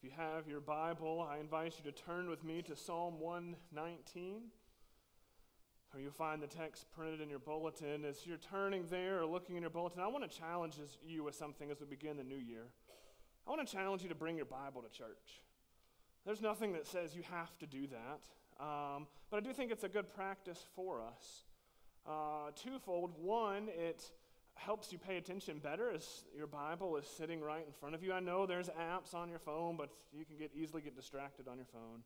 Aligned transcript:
If 0.00 0.04
you 0.04 0.10
have 0.16 0.46
your 0.46 0.60
Bible, 0.60 1.26
I 1.28 1.38
invite 1.38 1.74
you 1.76 1.90
to 1.90 2.02
turn 2.02 2.30
with 2.30 2.44
me 2.44 2.62
to 2.62 2.76
Psalm 2.76 3.18
119. 3.18 4.42
Or 5.92 5.98
you'll 5.98 6.12
find 6.12 6.40
the 6.40 6.46
text 6.46 6.86
printed 6.92 7.20
in 7.20 7.28
your 7.28 7.40
bulletin. 7.40 8.04
As 8.04 8.24
you're 8.24 8.36
turning 8.36 8.84
there 8.90 9.18
or 9.18 9.26
looking 9.26 9.56
in 9.56 9.62
your 9.62 9.70
bulletin, 9.70 10.00
I 10.00 10.06
want 10.06 10.30
to 10.30 10.38
challenge 10.38 10.74
you 11.04 11.24
with 11.24 11.34
something 11.34 11.68
as 11.72 11.80
we 11.80 11.86
begin 11.86 12.16
the 12.16 12.22
new 12.22 12.36
year. 12.36 12.66
I 13.44 13.50
want 13.50 13.66
to 13.66 13.74
challenge 13.74 14.04
you 14.04 14.08
to 14.08 14.14
bring 14.14 14.36
your 14.36 14.46
Bible 14.46 14.82
to 14.82 14.88
church. 14.88 15.42
There's 16.24 16.42
nothing 16.42 16.74
that 16.74 16.86
says 16.86 17.16
you 17.16 17.24
have 17.32 17.58
to 17.58 17.66
do 17.66 17.88
that, 17.88 18.64
um, 18.64 19.08
but 19.32 19.38
I 19.38 19.40
do 19.40 19.52
think 19.52 19.72
it's 19.72 19.82
a 19.82 19.88
good 19.88 20.14
practice 20.14 20.64
for 20.76 21.02
us. 21.02 21.42
Uh, 22.06 22.52
twofold. 22.54 23.14
One, 23.20 23.68
it 23.68 24.12
helps 24.58 24.92
you 24.92 24.98
pay 24.98 25.16
attention 25.16 25.58
better 25.58 25.90
as 25.90 26.24
your 26.36 26.46
Bible 26.46 26.96
is 26.96 27.06
sitting 27.06 27.40
right 27.40 27.64
in 27.66 27.72
front 27.72 27.94
of 27.94 28.02
you. 28.02 28.12
I 28.12 28.20
know 28.20 28.46
there's 28.46 28.68
apps 28.68 29.14
on 29.14 29.28
your 29.28 29.38
phone, 29.38 29.76
but 29.76 29.90
you 30.12 30.24
can 30.24 30.36
get 30.36 30.50
easily 30.54 30.82
get 30.82 30.96
distracted 30.96 31.48
on 31.48 31.56
your 31.56 31.66
phone. 31.66 32.02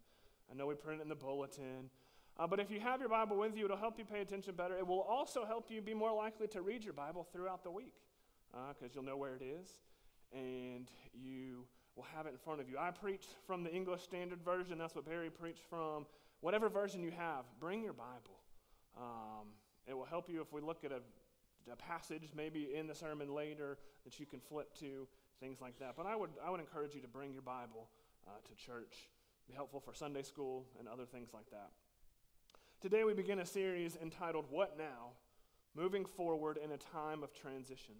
I 0.51 0.55
know 0.55 0.66
we 0.66 0.75
print 0.75 1.01
it 1.01 1.02
in 1.02 1.09
the 1.09 1.15
bulletin. 1.15 1.91
Uh, 2.38 2.47
but 2.47 2.61
if 2.61 2.70
you 2.70 2.80
have 2.80 3.01
your 3.01 3.09
Bible 3.09 3.37
with 3.37 3.56
you, 3.56 3.65
it'll 3.66 3.77
help 3.77 3.98
you 3.98 4.05
pay 4.05 4.20
attention 4.20 4.55
better. 4.55 4.77
It 4.77 4.87
will 4.87 5.02
also 5.02 5.45
help 5.45 5.70
you 5.70 5.83
be 5.83 5.95
more 5.95 6.12
likely 6.12 6.47
to 6.48 6.62
read 6.62 6.84
your 6.84 6.95
Bible 6.95 7.27
throughout 7.33 7.62
the 7.62 7.70
week 7.70 7.95
because 8.51 8.91
uh, 8.91 8.95
you'll 8.95 9.05
know 9.05 9.16
where 9.16 9.34
it 9.34 9.42
is 9.42 9.69
and 10.33 10.89
you 11.12 11.64
will 11.97 12.06
have 12.14 12.27
it 12.27 12.30
in 12.30 12.39
front 12.39 12.61
of 12.61 12.69
you. 12.69 12.77
I 12.78 12.91
preach 12.91 13.27
from 13.47 13.62
the 13.62 13.75
English 13.75 14.03
Standard 14.03 14.42
Version. 14.42 14.78
That's 14.78 14.95
what 14.95 15.05
Barry 15.05 15.30
preached 15.30 15.64
from. 15.69 16.06
Whatever 16.41 16.69
version 16.69 17.03
you 17.03 17.11
have, 17.11 17.45
bring 17.61 17.83
your 17.83 17.92
Bible. 17.92 18.41
Um, 18.97 19.48
it 19.87 19.95
will 19.95 20.05
help 20.05 20.28
you 20.28 20.41
if 20.41 20.53
we 20.53 20.61
look 20.61 20.84
at 20.84 20.92
a 20.92 21.00
a 21.71 21.77
passage 21.77 22.30
maybe 22.34 22.71
in 22.75 22.87
the 22.87 22.95
sermon 22.95 23.34
later 23.34 23.79
that 24.05 24.19
you 24.19 24.27
can 24.27 24.41
flip 24.41 24.75
to, 24.80 25.07
things 25.41 25.61
like 25.61 25.79
that. 25.79 25.95
But 25.97 26.07
I 26.07 26.16
would, 26.16 26.30
I 26.45 26.51
would 26.51 26.61
encourage 26.61 26.95
you 26.95 27.01
to 27.01 27.09
bring 27.09 27.33
your 27.33 27.43
Bible 27.43 27.89
uh, 28.27 28.30
to 28.48 28.66
church. 28.66 29.09
Be 29.48 29.55
helpful 29.55 29.80
for 29.80 29.93
Sunday 29.93 30.23
school 30.23 30.67
and 30.79 30.89
other 30.89 31.05
things 31.05 31.31
like 31.34 31.51
that. 31.51 31.70
Today 32.81 33.05
we 33.05 33.14
begin 33.14 33.41
a 33.41 33.47
series 33.47 33.97
entitled 34.01 34.47
What 34.51 34.77
Now? 34.78 35.11
Moving 35.75 36.05
Forward 36.05 36.59
in 36.62 36.73
a 36.73 36.77
Time 36.77 37.23
of 37.23 37.33
Transition. 37.33 37.95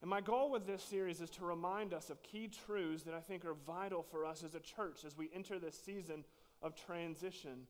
And 0.00 0.08
my 0.08 0.20
goal 0.20 0.50
with 0.50 0.66
this 0.66 0.82
series 0.82 1.20
is 1.20 1.30
to 1.30 1.44
remind 1.44 1.92
us 1.92 2.08
of 2.10 2.22
key 2.22 2.48
truths 2.66 3.02
that 3.04 3.14
I 3.14 3.20
think 3.20 3.44
are 3.44 3.54
vital 3.54 4.02
for 4.02 4.24
us 4.24 4.44
as 4.44 4.54
a 4.54 4.60
church 4.60 5.04
as 5.04 5.16
we 5.16 5.28
enter 5.34 5.58
this 5.58 5.80
season 5.84 6.24
of 6.62 6.76
transition, 6.76 7.66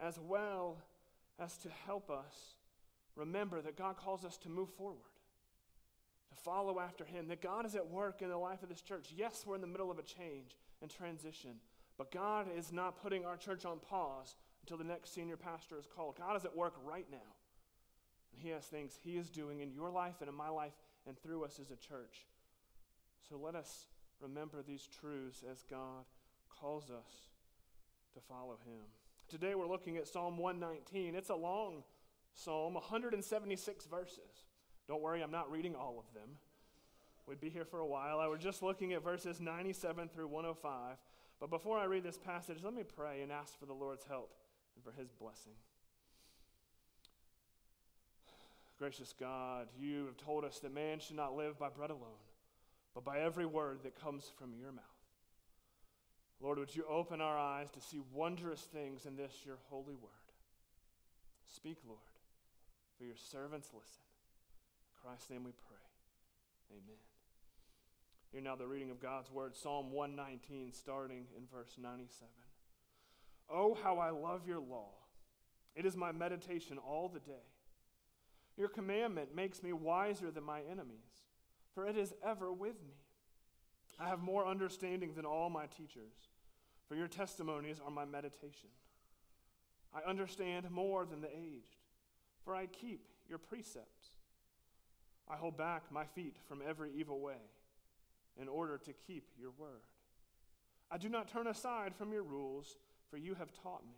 as 0.00 0.18
well 0.18 0.78
as 1.38 1.56
to 1.58 1.68
help 1.86 2.10
us 2.10 2.54
remember 3.18 3.60
that 3.60 3.76
God 3.76 3.96
calls 3.96 4.24
us 4.24 4.38
to 4.38 4.48
move 4.48 4.70
forward, 4.70 5.12
to 6.30 6.36
follow 6.36 6.80
after 6.80 7.04
Him, 7.04 7.28
that 7.28 7.42
God 7.42 7.66
is 7.66 7.74
at 7.74 7.90
work 7.90 8.22
in 8.22 8.30
the 8.30 8.38
life 8.38 8.62
of 8.62 8.68
this 8.68 8.80
church. 8.80 9.12
Yes, 9.14 9.44
we're 9.46 9.56
in 9.56 9.60
the 9.60 9.66
middle 9.66 9.90
of 9.90 9.98
a 9.98 10.02
change 10.02 10.56
and 10.80 10.90
transition, 10.90 11.56
but 11.98 12.12
God 12.12 12.46
is 12.56 12.72
not 12.72 13.02
putting 13.02 13.26
our 13.26 13.36
church 13.36 13.64
on 13.64 13.80
pause 13.80 14.36
until 14.62 14.78
the 14.78 14.84
next 14.84 15.12
senior 15.12 15.36
pastor 15.36 15.78
is 15.78 15.86
called. 15.86 16.16
God 16.16 16.36
is 16.36 16.44
at 16.44 16.56
work 16.56 16.74
right 16.84 17.06
now. 17.10 17.18
And 18.32 18.40
He 18.40 18.50
has 18.50 18.64
things 18.64 18.98
He 19.02 19.16
is 19.16 19.28
doing 19.28 19.60
in 19.60 19.72
your 19.72 19.90
life 19.90 20.16
and 20.20 20.28
in 20.28 20.34
my 20.34 20.48
life 20.48 20.74
and 21.06 21.18
through 21.18 21.44
us 21.44 21.58
as 21.60 21.70
a 21.70 21.76
church. 21.76 22.26
So 23.28 23.36
let 23.36 23.54
us 23.54 23.86
remember 24.20 24.62
these 24.62 24.86
truths 25.00 25.42
as 25.50 25.64
God 25.68 26.04
calls 26.48 26.90
us 26.90 27.28
to 28.14 28.20
follow 28.20 28.58
Him. 28.64 28.84
Today 29.28 29.54
we're 29.54 29.68
looking 29.68 29.96
at 29.96 30.08
Psalm 30.08 30.38
119. 30.38 31.14
It's 31.14 31.30
a 31.30 31.34
long 31.34 31.82
Psalm, 32.34 32.74
176 32.74 33.86
verses. 33.86 34.44
Don't 34.86 35.02
worry, 35.02 35.22
I'm 35.22 35.30
not 35.30 35.50
reading 35.50 35.74
all 35.74 35.98
of 35.98 36.14
them. 36.14 36.36
We'd 37.26 37.40
be 37.40 37.50
here 37.50 37.66
for 37.66 37.80
a 37.80 37.86
while. 37.86 38.20
I 38.20 38.26
was 38.26 38.40
just 38.40 38.62
looking 38.62 38.94
at 38.94 39.04
verses 39.04 39.38
97 39.38 40.08
through 40.08 40.28
105. 40.28 40.96
But 41.38 41.50
before 41.50 41.78
I 41.78 41.84
read 41.84 42.02
this 42.02 42.16
passage, 42.16 42.58
let 42.64 42.72
me 42.72 42.82
pray 42.82 43.20
and 43.20 43.30
ask 43.30 43.58
for 43.58 43.66
the 43.66 43.74
Lord's 43.74 44.04
help 44.04 44.32
and 44.74 44.82
for 44.82 44.98
his 44.98 45.12
blessing. 45.12 45.52
Gracious 48.78 49.12
God, 49.20 49.68
you 49.78 50.06
have 50.06 50.16
told 50.16 50.44
us 50.44 50.60
that 50.60 50.72
man 50.72 51.00
should 51.00 51.16
not 51.16 51.36
live 51.36 51.58
by 51.58 51.68
bread 51.68 51.90
alone, 51.90 52.24
but 52.94 53.04
by 53.04 53.18
every 53.18 53.44
word 53.44 53.80
that 53.82 54.00
comes 54.00 54.30
from 54.38 54.54
your 54.58 54.72
mouth. 54.72 54.84
Lord, 56.40 56.58
would 56.58 56.74
you 56.74 56.84
open 56.88 57.20
our 57.20 57.36
eyes 57.36 57.70
to 57.72 57.80
see 57.80 58.00
wondrous 58.14 58.60
things 58.60 59.04
in 59.04 59.16
this, 59.16 59.32
your 59.44 59.58
holy 59.68 59.96
word? 59.96 60.12
Speak, 61.48 61.78
Lord 61.86 62.07
for 62.98 63.04
your 63.04 63.16
servants 63.16 63.68
listen. 63.72 64.02
In 64.82 65.08
Christ's 65.08 65.30
name 65.30 65.44
we 65.44 65.52
pray. 65.52 65.76
Amen. 66.72 66.98
Hear 68.32 68.42
now 68.42 68.56
the 68.56 68.66
reading 68.66 68.90
of 68.90 69.00
God's 69.00 69.30
word, 69.30 69.56
Psalm 69.56 69.92
119, 69.92 70.72
starting 70.72 71.26
in 71.36 71.44
verse 71.50 71.76
97. 71.80 72.28
Oh, 73.50 73.74
how 73.82 73.98
I 73.98 74.10
love 74.10 74.46
your 74.46 74.60
law! 74.60 74.90
It 75.74 75.86
is 75.86 75.96
my 75.96 76.12
meditation 76.12 76.76
all 76.76 77.08
the 77.08 77.20
day. 77.20 77.46
Your 78.58 78.68
commandment 78.68 79.34
makes 79.34 79.62
me 79.62 79.72
wiser 79.72 80.30
than 80.30 80.44
my 80.44 80.60
enemies, 80.70 81.24
for 81.72 81.86
it 81.86 81.96
is 81.96 82.12
ever 82.26 82.52
with 82.52 82.74
me. 82.86 82.96
I 83.98 84.08
have 84.08 84.20
more 84.20 84.46
understanding 84.46 85.14
than 85.14 85.24
all 85.24 85.48
my 85.48 85.66
teachers, 85.66 86.12
for 86.88 86.96
your 86.96 87.08
testimonies 87.08 87.80
are 87.82 87.90
my 87.90 88.04
meditation. 88.04 88.70
I 89.94 90.08
understand 90.08 90.70
more 90.70 91.06
than 91.06 91.20
the 91.20 91.30
aged 91.34 91.87
for 92.44 92.54
I 92.54 92.66
keep 92.66 93.06
your 93.28 93.38
precepts. 93.38 94.10
I 95.28 95.36
hold 95.36 95.56
back 95.56 95.84
my 95.90 96.04
feet 96.04 96.36
from 96.48 96.62
every 96.66 96.90
evil 96.94 97.20
way 97.20 97.42
in 98.40 98.48
order 98.48 98.78
to 98.78 98.92
keep 99.06 99.28
your 99.38 99.50
word. 99.58 99.82
I 100.90 100.96
do 100.96 101.08
not 101.08 101.28
turn 101.28 101.46
aside 101.46 101.94
from 101.94 102.12
your 102.12 102.22
rules, 102.22 102.76
for 103.10 103.18
you 103.18 103.34
have 103.34 103.52
taught 103.62 103.86
me. 103.86 103.96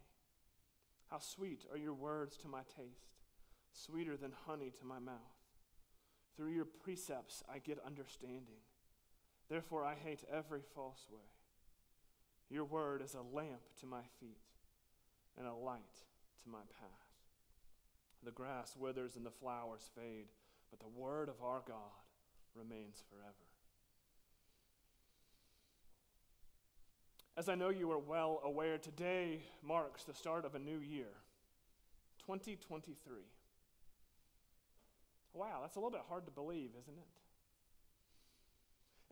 How 1.11 1.19
sweet 1.19 1.65
are 1.71 1.79
your 1.79 1.95
words 1.95 2.37
to 2.39 2.49
my 2.49 2.63
taste, 2.77 3.19
sweeter 3.73 4.17
than 4.17 4.33
honey 4.47 4.73
to 4.81 4.87
my 4.87 4.99
mouth. 4.99 5.15
Through 6.37 6.53
your 6.53 6.65
precepts 6.65 7.45
I 7.53 7.59
get 7.59 7.79
understanding. 7.87 8.63
Therefore 9.49 9.85
I 9.85 9.95
hate 9.95 10.25
every 10.33 10.63
false 10.75 11.07
way. 11.13 11.21
Your 12.49 12.65
word 12.65 13.03
is 13.03 13.15
a 13.15 13.37
lamp 13.37 13.63
to 13.81 13.87
my 13.87 14.03
feet 14.19 14.39
and 15.39 15.47
a 15.47 15.55
light 15.55 16.05
to 16.43 16.49
my 16.51 16.63
path. 16.81 17.00
The 18.25 18.31
grass 18.31 18.77
withers 18.79 19.17
and 19.17 19.25
the 19.25 19.31
flowers 19.31 19.89
fade, 19.95 20.27
but 20.71 20.81
the 20.81 21.01
word 21.01 21.29
of 21.29 21.43
our 21.43 21.63
God 21.67 22.05
remains 22.55 23.03
forever. 23.09 23.35
As 27.37 27.49
I 27.49 27.55
know 27.55 27.71
you 27.71 27.91
are 27.91 27.99
well 27.99 28.41
aware, 28.45 28.77
today 28.77 29.43
marks 29.63 30.05
the 30.05 30.13
start 30.13 30.45
of 30.45 30.55
a 30.55 30.59
new 30.59 30.79
year, 30.81 31.15
2023. 32.27 32.95
Wow, 35.33 35.61
that's 35.63 35.77
a 35.77 35.79
little 35.79 35.91
bit 35.91 36.03
hard 36.09 36.27
to 36.27 36.33
believe, 36.33 36.71
isn't 36.79 36.99
it? 36.99 37.07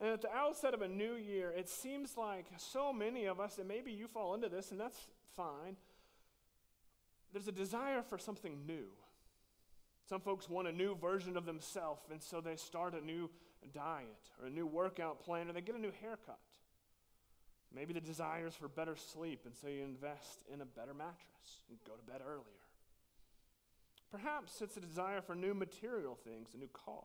And 0.01 0.11
at 0.11 0.21
the 0.21 0.33
outset 0.33 0.75
of 0.75 0.83
a 0.83 0.89
new 0.89 1.15
year, 1.15 1.53
it 1.57 1.69
seems 1.69 2.17
like 2.17 2.47
so 2.59 2.93
many 2.93 3.25
of 3.25 3.41
us, 3.41 3.59
and 3.59 3.67
maybe 3.67 3.93
you 3.93 4.07
fall 4.07 4.35
into 4.35 4.49
this, 4.49 4.71
and 4.71 4.79
that's 4.81 5.09
fine, 5.35 5.77
there's 7.33 7.49
a 7.49 7.53
desire 7.53 8.03
for 8.03 8.19
something 8.19 8.67
new. 8.67 8.87
Some 10.09 10.21
folks 10.21 10.49
want 10.49 10.69
a 10.69 10.73
new 10.73 10.95
version 10.97 11.37
of 11.37 11.45
themselves, 11.45 12.03
and 12.11 12.23
so 12.23 12.41
they 12.41 12.57
start 12.57 12.95
a 12.95 13.05
new 13.05 13.31
diet 13.75 14.31
or 14.41 14.47
a 14.47 14.51
new 14.51 14.67
workout 14.67 15.21
plan, 15.21 15.49
or 15.49 15.53
they 15.53 15.61
get 15.61 15.75
a 15.75 15.81
new 15.81 15.93
haircut. 16.01 16.39
Maybe 17.75 17.93
the 17.93 18.01
desire 18.01 18.47
is 18.47 18.55
for 18.55 18.69
better 18.69 18.97
sleep, 18.97 19.43
and 19.45 19.55
so 19.55 19.69
you 19.69 19.83
invest 19.83 20.45
in 20.53 20.63
a 20.63 20.65
better 20.65 20.95
mattress 20.95 21.63
and 21.69 21.79
go 21.87 21.93
to 21.93 22.11
bed 22.11 22.23
earlier. 22.27 22.45
Perhaps 24.11 24.63
it's 24.63 24.79
a 24.79 24.81
desire 24.81 25.21
for 25.21 25.35
new 25.35 25.53
material 25.53 26.15
things 26.25 26.55
a 26.55 26.59
new 26.59 26.69
car, 26.69 27.05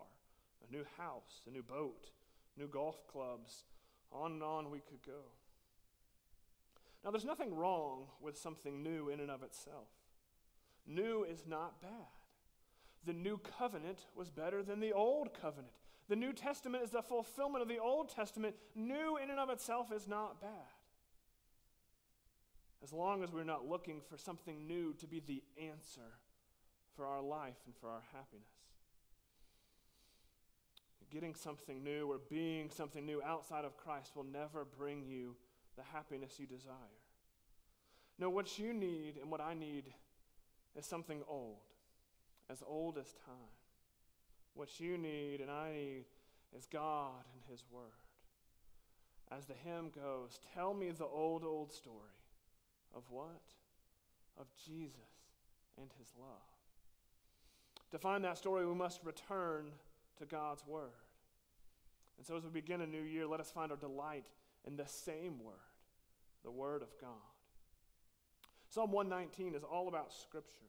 a 0.68 0.74
new 0.74 0.86
house, 0.98 1.42
a 1.48 1.52
new 1.52 1.64
boat, 1.64 2.12
new 2.58 2.68
golf 2.68 3.06
clubs. 3.08 3.66
On 4.14 4.34
and 4.34 4.44
on 4.44 4.70
we 4.70 4.80
could 4.80 5.02
go. 5.06 5.24
Now, 7.04 7.12
there's 7.12 7.26
nothing 7.26 7.54
wrong 7.56 8.06
with 8.22 8.38
something 8.38 8.84
new 8.84 9.10
in 9.10 9.20
and 9.20 9.32
of 9.32 9.44
itself. 9.44 9.90
New 10.86 11.24
is 11.24 11.44
not 11.48 11.82
bad. 11.82 11.92
The 13.06 13.14
new 13.14 13.38
covenant 13.38 14.06
was 14.16 14.30
better 14.30 14.64
than 14.64 14.80
the 14.80 14.94
old 14.94 15.34
covenant. 15.40 15.74
The 16.10 16.16
New 16.16 16.34
Testament 16.34 16.84
is 16.84 16.92
the 16.92 17.02
fulfillment 17.02 17.62
of 17.62 17.68
the 17.68 17.80
Old 17.80 18.10
Testament. 18.10 18.56
New 18.76 19.18
in 19.18 19.30
and 19.30 19.40
of 19.40 19.50
itself 19.50 19.92
is 19.92 20.08
not 20.08 20.42
bad. 20.42 20.50
As 22.84 22.92
long 22.92 23.24
as 23.24 23.32
we're 23.32 23.46
not 23.46 23.68
looking 23.68 24.02
for 24.10 24.18
something 24.18 24.68
new 24.68 24.94
to 24.96 25.08
be 25.08 25.22
the 25.22 25.42
answer 25.58 26.20
for 26.96 27.06
our 27.06 27.22
life 27.22 27.56
and 27.66 27.74
for 27.80 27.90
our 27.90 28.04
happiness. 28.12 28.44
Getting 31.10 31.36
something 31.36 31.84
new 31.84 32.12
or 32.12 32.20
being 32.30 32.70
something 32.70 33.06
new 33.06 33.22
outside 33.24 33.66
of 33.66 33.78
Christ 33.78 34.16
will 34.16 34.26
never 34.26 34.66
bring 34.66 35.04
you 35.04 35.36
the 35.78 35.84
happiness 35.84 36.40
you 36.40 36.48
desire. 36.48 36.74
No, 38.20 38.30
what 38.30 38.60
you 38.60 38.74
need 38.74 39.18
and 39.22 39.32
what 39.32 39.40
I 39.40 39.54
need 39.54 39.94
is 40.78 40.86
something 40.86 41.22
old, 41.28 41.62
as 42.50 42.64
old 42.66 42.98
as 42.98 43.14
time. 43.26 43.54
What 44.56 44.80
you 44.80 44.98
need 44.98 45.42
and 45.42 45.50
I 45.50 45.72
need 45.74 46.06
is 46.56 46.66
God 46.66 47.24
and 47.34 47.44
His 47.50 47.64
Word. 47.72 47.84
as 49.32 49.46
the 49.46 49.54
hymn 49.54 49.90
goes, 49.96 50.40
Tell 50.54 50.74
me 50.74 50.92
the 50.92 51.06
old, 51.06 51.44
old 51.44 51.72
story 51.72 52.18
of 52.96 53.04
what? 53.10 53.42
Of 54.38 54.48
Jesus 54.66 55.00
and 55.80 55.90
his 55.98 56.12
love. 56.20 56.28
To 57.92 57.98
find 57.98 58.24
that 58.24 58.38
story, 58.38 58.66
we 58.66 58.76
must 58.76 59.00
return 59.04 59.72
to 60.20 60.26
God's 60.26 60.66
Word. 60.66 60.90
And 62.18 62.26
so, 62.26 62.38
as 62.38 62.44
we 62.44 62.50
begin 62.50 62.82
a 62.82 62.88
new 62.88 63.02
year, 63.02 63.26
let 63.28 63.40
us 63.40 63.52
find 63.52 63.72
our 63.72 63.78
delight 63.78 64.26
in 64.66 64.76
the 64.76 64.88
same 64.88 65.44
Word, 65.44 65.56
the 66.44 66.52
Word 66.52 66.82
of 66.82 66.90
God. 67.00 67.10
Psalm 68.74 68.92
119 68.92 69.54
is 69.54 69.64
all 69.64 69.88
about 69.88 70.12
Scripture. 70.12 70.66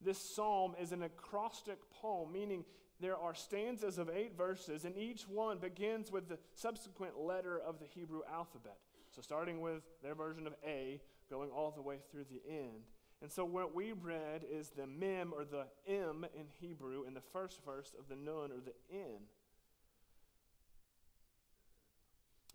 This 0.00 0.16
psalm 0.16 0.76
is 0.80 0.92
an 0.92 1.02
acrostic 1.02 1.78
poem, 1.90 2.30
meaning 2.30 2.64
there 3.00 3.16
are 3.16 3.34
stanzas 3.34 3.98
of 3.98 4.08
eight 4.08 4.36
verses, 4.36 4.84
and 4.84 4.96
each 4.96 5.28
one 5.28 5.58
begins 5.58 6.12
with 6.12 6.28
the 6.28 6.38
subsequent 6.54 7.18
letter 7.18 7.58
of 7.58 7.80
the 7.80 7.86
Hebrew 7.86 8.20
alphabet. 8.32 8.78
So, 9.10 9.22
starting 9.22 9.60
with 9.60 9.82
their 10.04 10.14
version 10.14 10.46
of 10.46 10.54
A, 10.64 11.00
going 11.28 11.50
all 11.50 11.72
the 11.72 11.82
way 11.82 11.96
through 12.12 12.26
the 12.30 12.48
end. 12.48 12.84
And 13.20 13.32
so, 13.32 13.44
what 13.44 13.74
we 13.74 13.90
read 13.90 14.44
is 14.48 14.70
the 14.70 14.86
mem 14.86 15.32
or 15.34 15.44
the 15.44 15.66
M 15.88 16.24
in 16.32 16.46
Hebrew 16.60 17.06
in 17.08 17.14
the 17.14 17.22
first 17.32 17.64
verse 17.64 17.92
of 17.98 18.08
the 18.08 18.14
nun 18.14 18.52
or 18.52 18.60
the 18.64 18.74
N. 18.96 19.22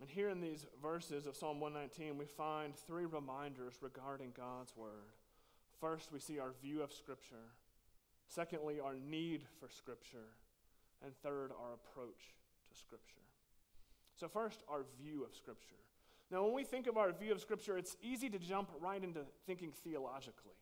And 0.02 0.10
here 0.10 0.30
in 0.30 0.40
these 0.40 0.66
verses 0.82 1.28
of 1.28 1.36
Psalm 1.36 1.60
119, 1.60 2.18
we 2.18 2.24
find 2.24 2.74
three 2.74 3.04
reminders 3.04 3.74
regarding 3.80 4.32
God's 4.36 4.76
Word. 4.76 5.14
First, 5.80 6.10
we 6.10 6.18
see 6.18 6.40
our 6.40 6.54
view 6.60 6.82
of 6.82 6.92
Scripture. 6.92 7.52
Secondly, 8.26 8.80
our 8.80 8.96
need 8.96 9.44
for 9.60 9.68
Scripture. 9.68 10.26
And 11.04 11.14
third, 11.22 11.52
our 11.52 11.74
approach 11.74 12.34
to 12.68 12.76
Scripture. 12.76 13.22
So, 14.16 14.26
first, 14.26 14.64
our 14.68 14.80
view 15.00 15.22
of 15.22 15.36
Scripture. 15.36 15.76
Now, 16.32 16.42
when 16.42 16.54
we 16.54 16.64
think 16.64 16.88
of 16.88 16.96
our 16.96 17.12
view 17.12 17.30
of 17.30 17.40
Scripture, 17.40 17.78
it's 17.78 17.96
easy 18.02 18.28
to 18.28 18.40
jump 18.40 18.70
right 18.80 19.04
into 19.04 19.20
thinking 19.46 19.70
theologically. 19.84 20.56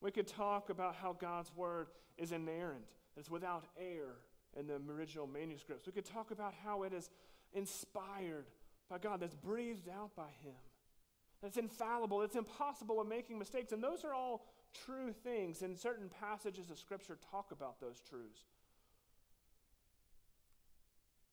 We 0.00 0.12
could 0.12 0.28
talk 0.28 0.70
about 0.70 0.94
how 0.94 1.14
God's 1.14 1.50
Word 1.56 1.88
is 2.16 2.30
inerrant, 2.30 2.86
that 3.16 3.22
it's 3.22 3.30
without 3.30 3.64
error 3.76 4.20
in 4.56 4.68
the 4.68 4.80
original 4.88 5.26
manuscripts. 5.26 5.84
We 5.84 5.92
could 5.92 6.04
talk 6.04 6.30
about 6.30 6.54
how 6.64 6.84
it 6.84 6.92
is 6.92 7.10
inspired 7.54 8.46
by 8.90 8.98
God, 8.98 9.20
that's 9.20 9.34
breathed 9.34 9.88
out 9.88 10.14
by 10.16 10.30
Him, 10.42 10.54
that's 11.42 11.56
infallible, 11.56 12.22
it's 12.22 12.36
impossible 12.36 13.00
of 13.00 13.08
making 13.08 13.38
mistakes. 13.38 13.72
And 13.72 13.82
those 13.82 14.04
are 14.04 14.14
all 14.14 14.46
true 14.86 15.12
things, 15.12 15.62
and 15.62 15.78
certain 15.78 16.08
passages 16.20 16.70
of 16.70 16.78
Scripture 16.78 17.18
talk 17.30 17.52
about 17.52 17.80
those 17.80 18.00
truths. 18.08 18.42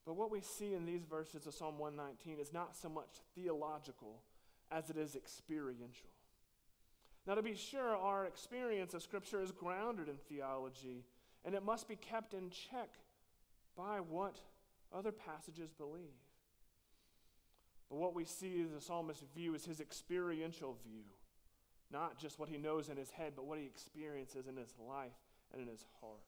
But 0.05 0.15
what 0.15 0.31
we 0.31 0.41
see 0.41 0.73
in 0.73 0.85
these 0.85 1.05
verses 1.05 1.45
of 1.45 1.53
Psalm 1.53 1.77
119 1.77 2.39
is 2.39 2.51
not 2.51 2.75
so 2.75 2.89
much 2.89 3.09
theological 3.35 4.21
as 4.71 4.89
it 4.89 4.97
is 4.97 5.15
experiential. 5.15 6.09
Now, 7.27 7.35
to 7.35 7.43
be 7.43 7.55
sure, 7.55 7.95
our 7.95 8.25
experience 8.25 8.93
of 8.93 9.03
Scripture 9.03 9.41
is 9.41 9.51
grounded 9.51 10.07
in 10.07 10.15
theology, 10.27 11.05
and 11.45 11.53
it 11.53 11.63
must 11.63 11.87
be 11.87 11.95
kept 11.95 12.33
in 12.33 12.49
check 12.49 12.89
by 13.77 13.99
what 13.99 14.39
other 14.93 15.11
passages 15.11 15.69
believe. 15.71 16.17
But 17.91 17.99
what 17.99 18.15
we 18.15 18.23
see 18.23 18.63
as 18.63 18.71
the 18.71 18.79
psalmist's 18.79 19.25
view 19.35 19.53
is 19.53 19.65
his 19.65 19.81
experiential 19.81 20.77
view. 20.87 21.03
Not 21.91 22.17
just 22.17 22.39
what 22.39 22.47
he 22.47 22.57
knows 22.57 22.87
in 22.87 22.95
his 22.95 23.11
head, 23.11 23.33
but 23.35 23.45
what 23.45 23.59
he 23.59 23.65
experiences 23.65 24.47
in 24.47 24.55
his 24.55 24.73
life 24.79 25.11
and 25.51 25.61
in 25.61 25.67
his 25.67 25.85
heart. 25.99 26.23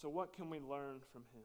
So, 0.00 0.08
what 0.08 0.32
can 0.32 0.48
we 0.48 0.60
learn 0.60 1.00
from 1.12 1.22
him? 1.34 1.42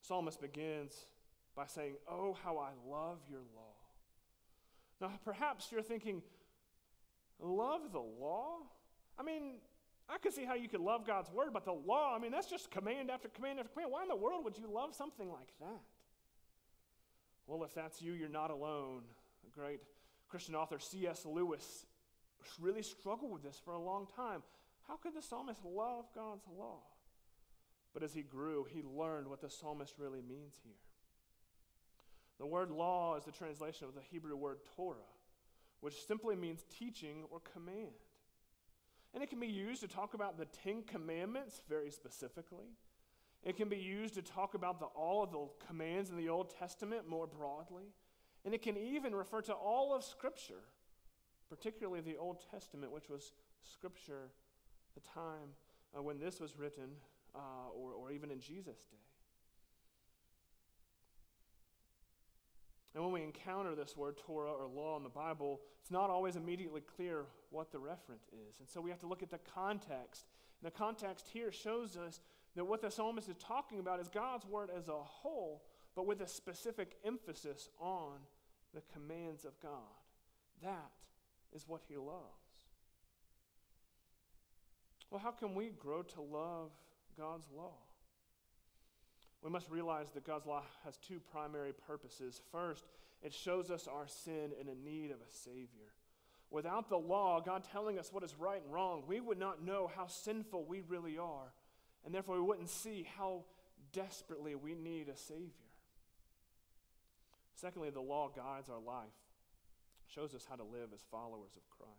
Psalmist 0.00 0.40
begins 0.40 1.06
by 1.54 1.66
saying, 1.66 1.94
Oh, 2.10 2.36
how 2.42 2.58
I 2.58 2.70
love 2.90 3.20
your 3.30 3.42
law. 3.54 3.76
Now, 5.00 5.12
perhaps 5.24 5.68
you're 5.70 5.82
thinking, 5.82 6.20
Love 7.38 7.92
the 7.92 8.00
law? 8.00 8.56
I 9.16 9.22
mean, 9.22 9.58
I 10.08 10.18
could 10.18 10.32
see 10.32 10.44
how 10.44 10.54
you 10.54 10.68
could 10.68 10.80
love 10.80 11.06
God's 11.06 11.30
word, 11.30 11.52
but 11.52 11.64
the 11.64 11.72
law, 11.72 12.16
I 12.16 12.18
mean, 12.18 12.32
that's 12.32 12.50
just 12.50 12.72
command 12.72 13.08
after 13.08 13.28
command 13.28 13.60
after 13.60 13.70
command. 13.72 13.92
Why 13.92 14.02
in 14.02 14.08
the 14.08 14.16
world 14.16 14.44
would 14.44 14.58
you 14.58 14.68
love 14.68 14.96
something 14.96 15.30
like 15.30 15.48
that? 15.60 15.80
Well, 17.46 17.64
if 17.64 17.74
that's 17.74 18.00
you, 18.00 18.12
you're 18.12 18.28
not 18.28 18.50
alone. 18.50 19.02
A 19.46 19.58
great 19.58 19.80
Christian 20.28 20.54
author 20.54 20.78
C.S. 20.78 21.26
Lewis 21.26 21.86
really 22.60 22.82
struggled 22.82 23.32
with 23.32 23.42
this 23.42 23.60
for 23.64 23.72
a 23.72 23.78
long 23.78 24.06
time. 24.16 24.42
How 24.88 24.96
could 24.96 25.14
the 25.14 25.22
psalmist 25.22 25.60
love 25.64 26.06
God's 26.14 26.44
law? 26.58 26.80
But 27.92 28.02
as 28.02 28.14
he 28.14 28.22
grew, 28.22 28.66
he 28.68 28.82
learned 28.82 29.28
what 29.28 29.40
the 29.40 29.50
psalmist 29.50 29.94
really 29.98 30.22
means 30.22 30.54
here. 30.64 30.72
The 32.38 32.46
word 32.46 32.70
law 32.70 33.16
is 33.16 33.24
the 33.24 33.32
translation 33.32 33.86
of 33.86 33.94
the 33.94 34.00
Hebrew 34.00 34.34
word 34.34 34.58
Torah, 34.74 34.96
which 35.80 36.06
simply 36.06 36.34
means 36.34 36.64
teaching 36.78 37.24
or 37.30 37.40
command. 37.52 37.92
And 39.14 39.22
it 39.22 39.28
can 39.28 39.40
be 39.40 39.46
used 39.46 39.82
to 39.82 39.88
talk 39.88 40.14
about 40.14 40.38
the 40.38 40.46
Ten 40.46 40.82
Commandments 40.82 41.60
very 41.68 41.90
specifically. 41.90 42.66
It 43.44 43.56
can 43.56 43.68
be 43.68 43.76
used 43.76 44.14
to 44.14 44.22
talk 44.22 44.54
about 44.54 44.78
the, 44.78 44.86
all 44.86 45.22
of 45.22 45.32
the 45.32 45.48
commands 45.66 46.10
in 46.10 46.16
the 46.16 46.28
Old 46.28 46.54
Testament 46.58 47.08
more 47.08 47.26
broadly. 47.26 47.92
And 48.44 48.54
it 48.54 48.62
can 48.62 48.76
even 48.76 49.14
refer 49.14 49.40
to 49.42 49.52
all 49.52 49.94
of 49.94 50.04
Scripture, 50.04 50.62
particularly 51.48 52.00
the 52.00 52.16
Old 52.16 52.42
Testament, 52.50 52.92
which 52.92 53.08
was 53.08 53.32
Scripture 53.62 54.30
the 54.94 55.00
time 55.00 55.54
uh, 55.96 56.02
when 56.02 56.18
this 56.18 56.40
was 56.40 56.56
written, 56.58 56.90
uh, 57.34 57.38
or, 57.74 57.92
or 57.92 58.12
even 58.12 58.30
in 58.30 58.40
Jesus' 58.40 58.78
day. 58.90 58.96
And 62.94 63.02
when 63.02 63.12
we 63.12 63.22
encounter 63.22 63.74
this 63.74 63.96
word 63.96 64.18
Torah 64.18 64.52
or 64.52 64.66
law 64.66 64.96
in 64.98 65.02
the 65.02 65.08
Bible, 65.08 65.60
it's 65.80 65.90
not 65.90 66.10
always 66.10 66.36
immediately 66.36 66.82
clear 66.82 67.24
what 67.50 67.72
the 67.72 67.78
referent 67.78 68.22
is. 68.48 68.58
And 68.60 68.68
so 68.68 68.80
we 68.80 68.90
have 68.90 68.98
to 69.00 69.06
look 69.06 69.22
at 69.22 69.30
the 69.30 69.40
context. 69.54 70.26
And 70.62 70.70
the 70.70 70.76
context 70.76 71.28
here 71.32 71.50
shows 71.50 71.96
us 71.96 72.20
that 72.56 72.64
what 72.64 72.82
the 72.82 72.90
psalmist 72.90 73.28
is 73.28 73.36
talking 73.36 73.78
about 73.78 74.00
is 74.00 74.08
God's 74.08 74.46
word 74.46 74.70
as 74.76 74.88
a 74.88 74.92
whole, 74.92 75.62
but 75.94 76.06
with 76.06 76.20
a 76.20 76.28
specific 76.28 76.96
emphasis 77.04 77.68
on 77.80 78.12
the 78.74 78.82
commands 78.92 79.44
of 79.44 79.58
God. 79.60 79.72
That 80.62 80.90
is 81.54 81.64
what 81.66 81.82
he 81.88 81.96
loves. 81.96 82.20
Well, 85.10 85.20
how 85.20 85.30
can 85.30 85.54
we 85.54 85.70
grow 85.70 86.02
to 86.02 86.22
love 86.22 86.70
God's 87.18 87.46
law? 87.54 87.74
We 89.42 89.50
must 89.50 89.68
realize 89.68 90.10
that 90.12 90.24
God's 90.24 90.46
law 90.46 90.62
has 90.84 90.96
two 90.96 91.20
primary 91.32 91.72
purposes. 91.72 92.40
First, 92.50 92.84
it 93.22 93.34
shows 93.34 93.70
us 93.70 93.88
our 93.88 94.06
sin 94.06 94.52
and 94.58 94.68
a 94.68 94.74
need 94.74 95.10
of 95.10 95.18
a 95.18 95.30
Savior. 95.30 95.92
Without 96.50 96.88
the 96.88 96.98
law, 96.98 97.40
God 97.40 97.64
telling 97.72 97.98
us 97.98 98.12
what 98.12 98.22
is 98.22 98.34
right 98.38 98.62
and 98.62 98.72
wrong, 98.72 99.02
we 99.06 99.20
would 99.20 99.38
not 99.38 99.64
know 99.64 99.90
how 99.94 100.06
sinful 100.06 100.64
we 100.64 100.82
really 100.82 101.18
are, 101.18 101.52
and 102.04 102.14
therefore 102.14 102.36
we 102.36 102.42
wouldn't 102.42 102.70
see 102.70 103.06
how 103.16 103.44
desperately 103.92 104.54
we 104.54 104.74
need 104.74 105.08
a 105.08 105.16
Savior. 105.16 105.50
Secondly, 107.54 107.90
the 107.90 108.00
law 108.00 108.28
guides 108.34 108.68
our 108.68 108.80
life, 108.80 109.06
shows 110.08 110.34
us 110.34 110.46
how 110.48 110.56
to 110.56 110.64
live 110.64 110.88
as 110.94 111.04
followers 111.10 111.52
of 111.56 111.62
Christ. 111.70 111.92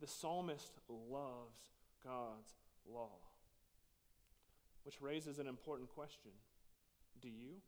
The 0.00 0.06
psalmist 0.06 0.72
loves 0.88 1.58
God's 2.04 2.52
law, 2.92 3.12
which 4.84 5.00
raises 5.00 5.38
an 5.38 5.46
important 5.46 5.88
question 5.94 6.32
Do 7.20 7.28
you? 7.28 7.60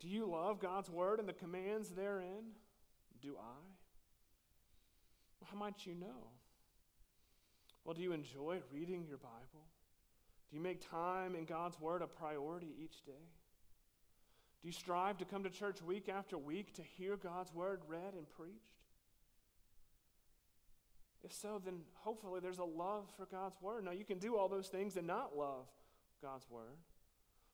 Do 0.00 0.08
you 0.08 0.26
love 0.26 0.60
God's 0.60 0.90
word 0.90 1.20
and 1.20 1.28
the 1.28 1.32
commands 1.32 1.90
therein? 1.90 2.54
Do 3.20 3.36
I? 3.38 3.60
How 5.44 5.56
might 5.58 5.86
you 5.86 5.94
know? 5.94 6.30
Well, 7.84 7.94
do 7.94 8.02
you 8.02 8.12
enjoy 8.12 8.60
reading 8.72 9.04
your 9.08 9.18
Bible? 9.18 9.66
Do 10.50 10.56
you 10.56 10.62
make 10.62 10.88
time 10.88 11.34
in 11.34 11.44
God's 11.44 11.80
word 11.80 12.02
a 12.02 12.06
priority 12.06 12.74
each 12.78 13.04
day? 13.04 13.12
Do 14.60 14.68
you 14.68 14.72
strive 14.72 15.18
to 15.18 15.24
come 15.24 15.42
to 15.42 15.50
church 15.50 15.82
week 15.82 16.08
after 16.08 16.38
week 16.38 16.72
to 16.74 16.82
hear 16.82 17.16
God's 17.16 17.52
word 17.52 17.80
read 17.88 18.14
and 18.14 18.28
preached? 18.30 18.78
If 21.24 21.32
so, 21.32 21.60
then 21.64 21.80
hopefully 21.94 22.40
there's 22.40 22.58
a 22.58 22.64
love 22.64 23.06
for 23.16 23.26
God's 23.26 23.60
word. 23.60 23.84
Now, 23.84 23.92
you 23.92 24.04
can 24.04 24.18
do 24.18 24.36
all 24.36 24.48
those 24.48 24.68
things 24.68 24.96
and 24.96 25.06
not 25.06 25.36
love 25.36 25.66
God's 26.20 26.48
word. 26.50 26.78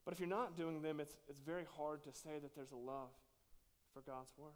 But 0.04 0.14
if 0.14 0.20
you're 0.20 0.28
not 0.28 0.56
doing 0.56 0.82
them, 0.82 1.00
it's, 1.00 1.14
it's 1.28 1.40
very 1.40 1.64
hard 1.76 2.02
to 2.04 2.12
say 2.12 2.38
that 2.40 2.54
there's 2.54 2.73
a 2.73 2.76
love 2.76 3.11
for 3.92 4.00
God's 4.00 4.32
word. 4.38 4.52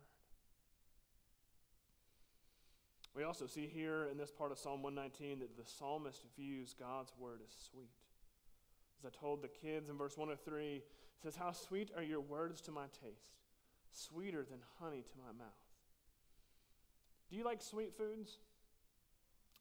We 3.14 3.24
also 3.24 3.46
see 3.46 3.66
here 3.66 4.08
in 4.10 4.16
this 4.16 4.30
part 4.30 4.52
of 4.52 4.58
Psalm 4.58 4.82
119 4.82 5.40
that 5.40 5.56
the 5.56 5.70
psalmist 5.70 6.24
views 6.36 6.74
God's 6.78 7.12
word 7.18 7.40
as 7.46 7.54
sweet. 7.70 7.90
As 8.98 9.06
I 9.06 9.20
told 9.20 9.42
the 9.42 9.48
kids 9.48 9.90
in 9.90 9.98
verse 9.98 10.16
103, 10.16 10.76
it 10.76 10.84
says, 11.22 11.36
How 11.36 11.52
sweet 11.52 11.90
are 11.96 12.02
your 12.02 12.20
words 12.20 12.60
to 12.62 12.70
my 12.70 12.86
taste, 13.02 13.40
sweeter 13.90 14.46
than 14.48 14.60
honey 14.80 15.02
to 15.02 15.18
my 15.18 15.32
mouth. 15.36 15.52
Do 17.30 17.36
you 17.36 17.44
like 17.44 17.60
sweet 17.60 17.92
foods? 17.96 18.38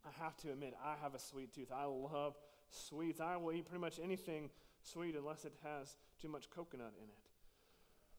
I 0.06 0.24
have 0.24 0.38
to 0.38 0.52
admit, 0.52 0.74
I 0.84 0.96
have 1.02 1.14
a 1.14 1.20
sweet 1.20 1.54
tooth. 1.54 1.72
I 1.74 1.86
love 1.86 2.36
sweets. 2.70 3.20
I 3.20 3.38
will 3.38 3.54
eat 3.54 3.66
pretty 3.66 3.82
much 3.82 4.00
anything 4.02 4.50
sweet 4.82 5.16
unless 5.16 5.46
it 5.46 5.54
has 5.64 5.98
too 6.22 6.28
much 6.28 6.50
coconut 6.50 6.94
in 6.98 7.04
it. 7.04 7.30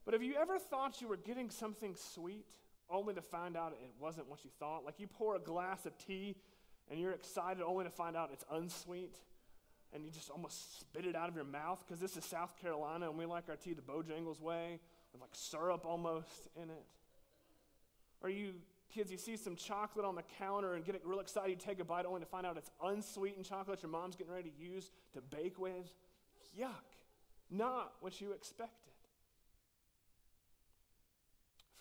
But 0.04 0.14
have 0.14 0.22
you 0.22 0.34
ever 0.40 0.58
thought 0.58 1.00
you 1.00 1.08
were 1.08 1.16
getting 1.16 1.50
something 1.50 1.94
sweet 1.96 2.46
only 2.92 3.14
to 3.14 3.22
find 3.22 3.56
out 3.56 3.72
it 3.72 3.78
wasn't 4.00 4.28
what 4.28 4.44
you 4.44 4.50
thought? 4.58 4.84
Like 4.84 5.00
you 5.00 5.06
pour 5.06 5.36
a 5.36 5.40
glass 5.40 5.86
of 5.86 5.96
tea 5.98 6.36
and 6.90 7.00
you're 7.00 7.12
excited 7.12 7.62
only 7.62 7.84
to 7.84 7.90
find 7.90 8.16
out 8.16 8.30
it's 8.32 8.44
unsweet 8.50 9.16
and 9.94 10.04
you 10.04 10.10
just 10.10 10.30
almost 10.30 10.80
spit 10.80 11.04
it 11.04 11.16
out 11.16 11.28
of 11.28 11.34
your 11.34 11.44
mouth 11.44 11.82
because 11.86 12.00
this 12.00 12.16
is 12.16 12.24
South 12.24 12.54
Carolina 12.60 13.08
and 13.08 13.18
we 13.18 13.26
like 13.26 13.44
our 13.48 13.56
tea 13.56 13.72
the 13.74 13.82
Bojangles 13.82 14.40
way 14.40 14.78
with 15.12 15.20
like 15.20 15.30
syrup 15.32 15.84
almost 15.84 16.48
in 16.56 16.70
it. 16.70 16.84
Or 18.22 18.30
you 18.30 18.54
kids, 18.94 19.10
you 19.10 19.18
see 19.18 19.36
some 19.36 19.56
chocolate 19.56 20.04
on 20.04 20.14
the 20.14 20.22
counter 20.38 20.74
and 20.74 20.84
get 20.84 21.00
real 21.04 21.20
excited, 21.20 21.50
you 21.50 21.56
take 21.56 21.80
a 21.80 21.84
bite 21.84 22.04
only 22.04 22.20
to 22.20 22.26
find 22.26 22.46
out 22.46 22.56
it's 22.56 22.70
unsweetened 22.82 23.44
chocolate 23.44 23.82
your 23.82 23.90
mom's 23.90 24.16
getting 24.16 24.32
ready 24.32 24.50
to 24.50 24.64
use 24.64 24.90
to 25.14 25.20
bake 25.20 25.58
with. 25.58 25.90
Yuck. 26.58 26.68
Not 27.50 27.92
what 28.00 28.20
you 28.20 28.32
expected. 28.32 28.81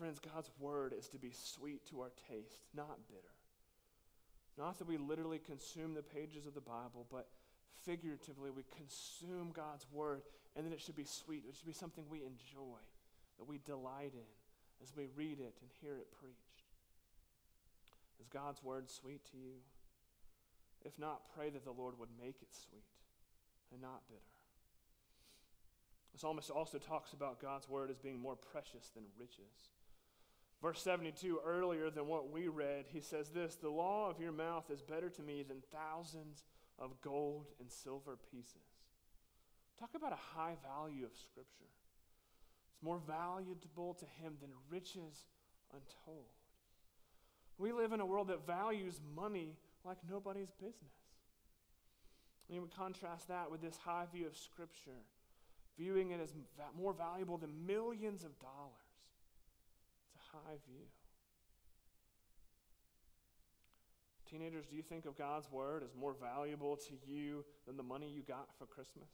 Friends, 0.02 0.18
God's 0.34 0.50
word 0.60 0.96
is 0.98 1.08
to 1.10 1.20
be 1.20 1.30
sweet 1.32 1.86
to 1.92 2.02
our 2.02 2.10
taste, 2.28 2.66
not 2.76 3.08
bitter. 3.08 3.22
Not 4.58 4.80
that 4.80 4.88
we 4.88 4.98
literally 4.98 5.38
consume 5.38 5.94
the 5.94 6.02
pages 6.02 6.48
of 6.48 6.56
the 6.56 6.60
Bible, 6.60 7.06
but 7.12 7.28
figuratively 7.86 8.50
we 8.50 8.64
consume 8.76 9.52
God's 9.54 9.86
word, 9.94 10.24
and 10.56 10.66
then 10.66 10.74
it 10.74 10.82
should 10.82 10.96
be 10.96 11.06
sweet. 11.06 11.44
It 11.48 11.56
should 11.56 11.68
be 11.68 11.72
something 11.72 12.04
we 12.10 12.24
enjoy, 12.24 12.82
that 13.38 13.48
we 13.48 13.60
delight 13.64 14.14
in 14.16 14.32
as 14.82 14.92
we 14.98 15.06
read 15.16 15.40
it 15.40 15.54
and 15.62 15.70
hear 15.82 15.98
it 15.98 16.08
preached. 16.20 16.66
Is 18.20 18.28
God's 18.28 18.64
word 18.64 18.90
sweet 18.90 19.24
to 19.34 19.38
you? 19.38 19.62
If 20.84 20.98
not, 20.98 21.30
pray 21.36 21.52
that 21.52 21.64
the 21.64 21.78
Lord 21.78 22.00
would 22.00 22.10
make 22.20 22.38
it 22.42 22.56
sweet 22.56 22.90
and 23.72 23.80
not 23.80 24.02
bitter. 24.10 24.22
The 26.14 26.18
psalmist 26.18 26.50
also 26.50 26.80
talks 26.80 27.14
about 27.14 27.40
God's 27.40 27.70
word 27.70 27.92
as 27.92 28.00
being 28.00 28.20
more 28.20 28.36
precious 28.36 28.90
than 28.96 29.04
riches. 29.20 29.70
Verse 30.62 30.82
72, 30.84 31.40
earlier 31.44 31.90
than 31.90 32.06
what 32.08 32.32
we 32.32 32.48
read, 32.48 32.86
he 32.88 33.02
says 33.02 33.30
this 33.30 33.56
The 33.56 33.70
law 33.70 34.10
of 34.10 34.20
your 34.20 34.32
mouth 34.32 34.70
is 34.70 34.82
better 34.82 35.10
to 35.10 35.22
me 35.22 35.44
than 35.44 35.64
thousands 35.72 36.44
of 36.78 37.02
gold 37.02 37.48
and 37.60 37.72
silver 37.72 38.18
pieces. 38.32 38.56
Talk 39.80 39.92
about 39.96 40.14
a 40.14 40.38
high 40.38 40.56
value 40.64 41.06
of 41.06 41.12
Scripture. 41.16 41.72
It's 42.72 42.84
more 42.84 43.00
valuable 43.08 43.96
to 43.96 44.06
him 44.22 44.34
than 44.40 44.52
riches 44.70 45.26
untold. 45.74 46.26
We 47.58 47.72
live 47.72 47.92
in 47.92 48.00
a 48.00 48.06
world 48.06 48.28
that 48.28 48.46
values 48.46 49.02
money 49.16 49.58
like 49.84 49.98
nobody's 50.10 50.52
business. 50.52 50.94
And 52.48 52.56
you 52.56 52.62
would 52.62 52.76
contrast 52.76 53.30
that 53.30 53.50
with 53.50 53.62
this 53.62 53.78
high 53.78 54.06
view 54.14 54.28
of 54.28 54.38
Scripture, 54.38 55.02
viewing 55.78 56.12
it 56.12 56.20
as 56.22 56.34
more 56.78 56.94
valuable 56.94 57.38
than 57.38 57.66
millions 57.66 58.24
of 58.24 58.38
dollars. 58.40 58.91
High 60.32 60.58
view. 60.68 60.86
Teenagers, 64.30 64.66
do 64.66 64.78
you 64.78 64.82
think 64.82 65.06
of 65.06 65.18
God's 65.18 65.52
Word 65.52 65.84
as 65.84 65.94
more 65.94 66.14
valuable 66.14 66.78
to 66.78 66.94
you 67.06 67.44
than 67.68 67.76
the 67.76 67.84
money 67.84 68.10
you 68.10 68.22
got 68.22 68.48
for 68.58 68.66
Christmas? 68.66 69.10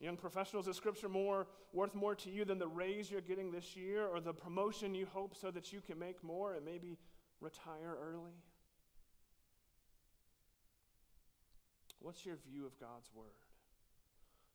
Young 0.00 0.16
professionals, 0.16 0.66
is 0.66 0.76
Scripture 0.76 1.10
more 1.10 1.46
worth 1.74 1.94
more 1.94 2.14
to 2.14 2.30
you 2.30 2.46
than 2.46 2.58
the 2.58 2.66
raise 2.66 3.10
you're 3.10 3.20
getting 3.20 3.52
this 3.52 3.76
year 3.76 4.06
or 4.06 4.18
the 4.18 4.32
promotion 4.32 4.94
you 4.94 5.06
hope 5.12 5.36
so 5.36 5.50
that 5.50 5.74
you 5.74 5.82
can 5.82 5.98
make 5.98 6.24
more 6.24 6.54
and 6.54 6.64
maybe 6.64 6.96
retire 7.42 7.98
early? 8.00 8.32
What's 11.98 12.24
your 12.24 12.36
view 12.50 12.64
of 12.64 12.80
God's 12.80 13.10
Word? 13.14 13.26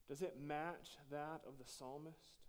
Does 0.07 0.23
it 0.23 0.35
match 0.41 0.97
that 1.11 1.41
of 1.47 1.59
the 1.59 1.65
psalmist? 1.65 2.44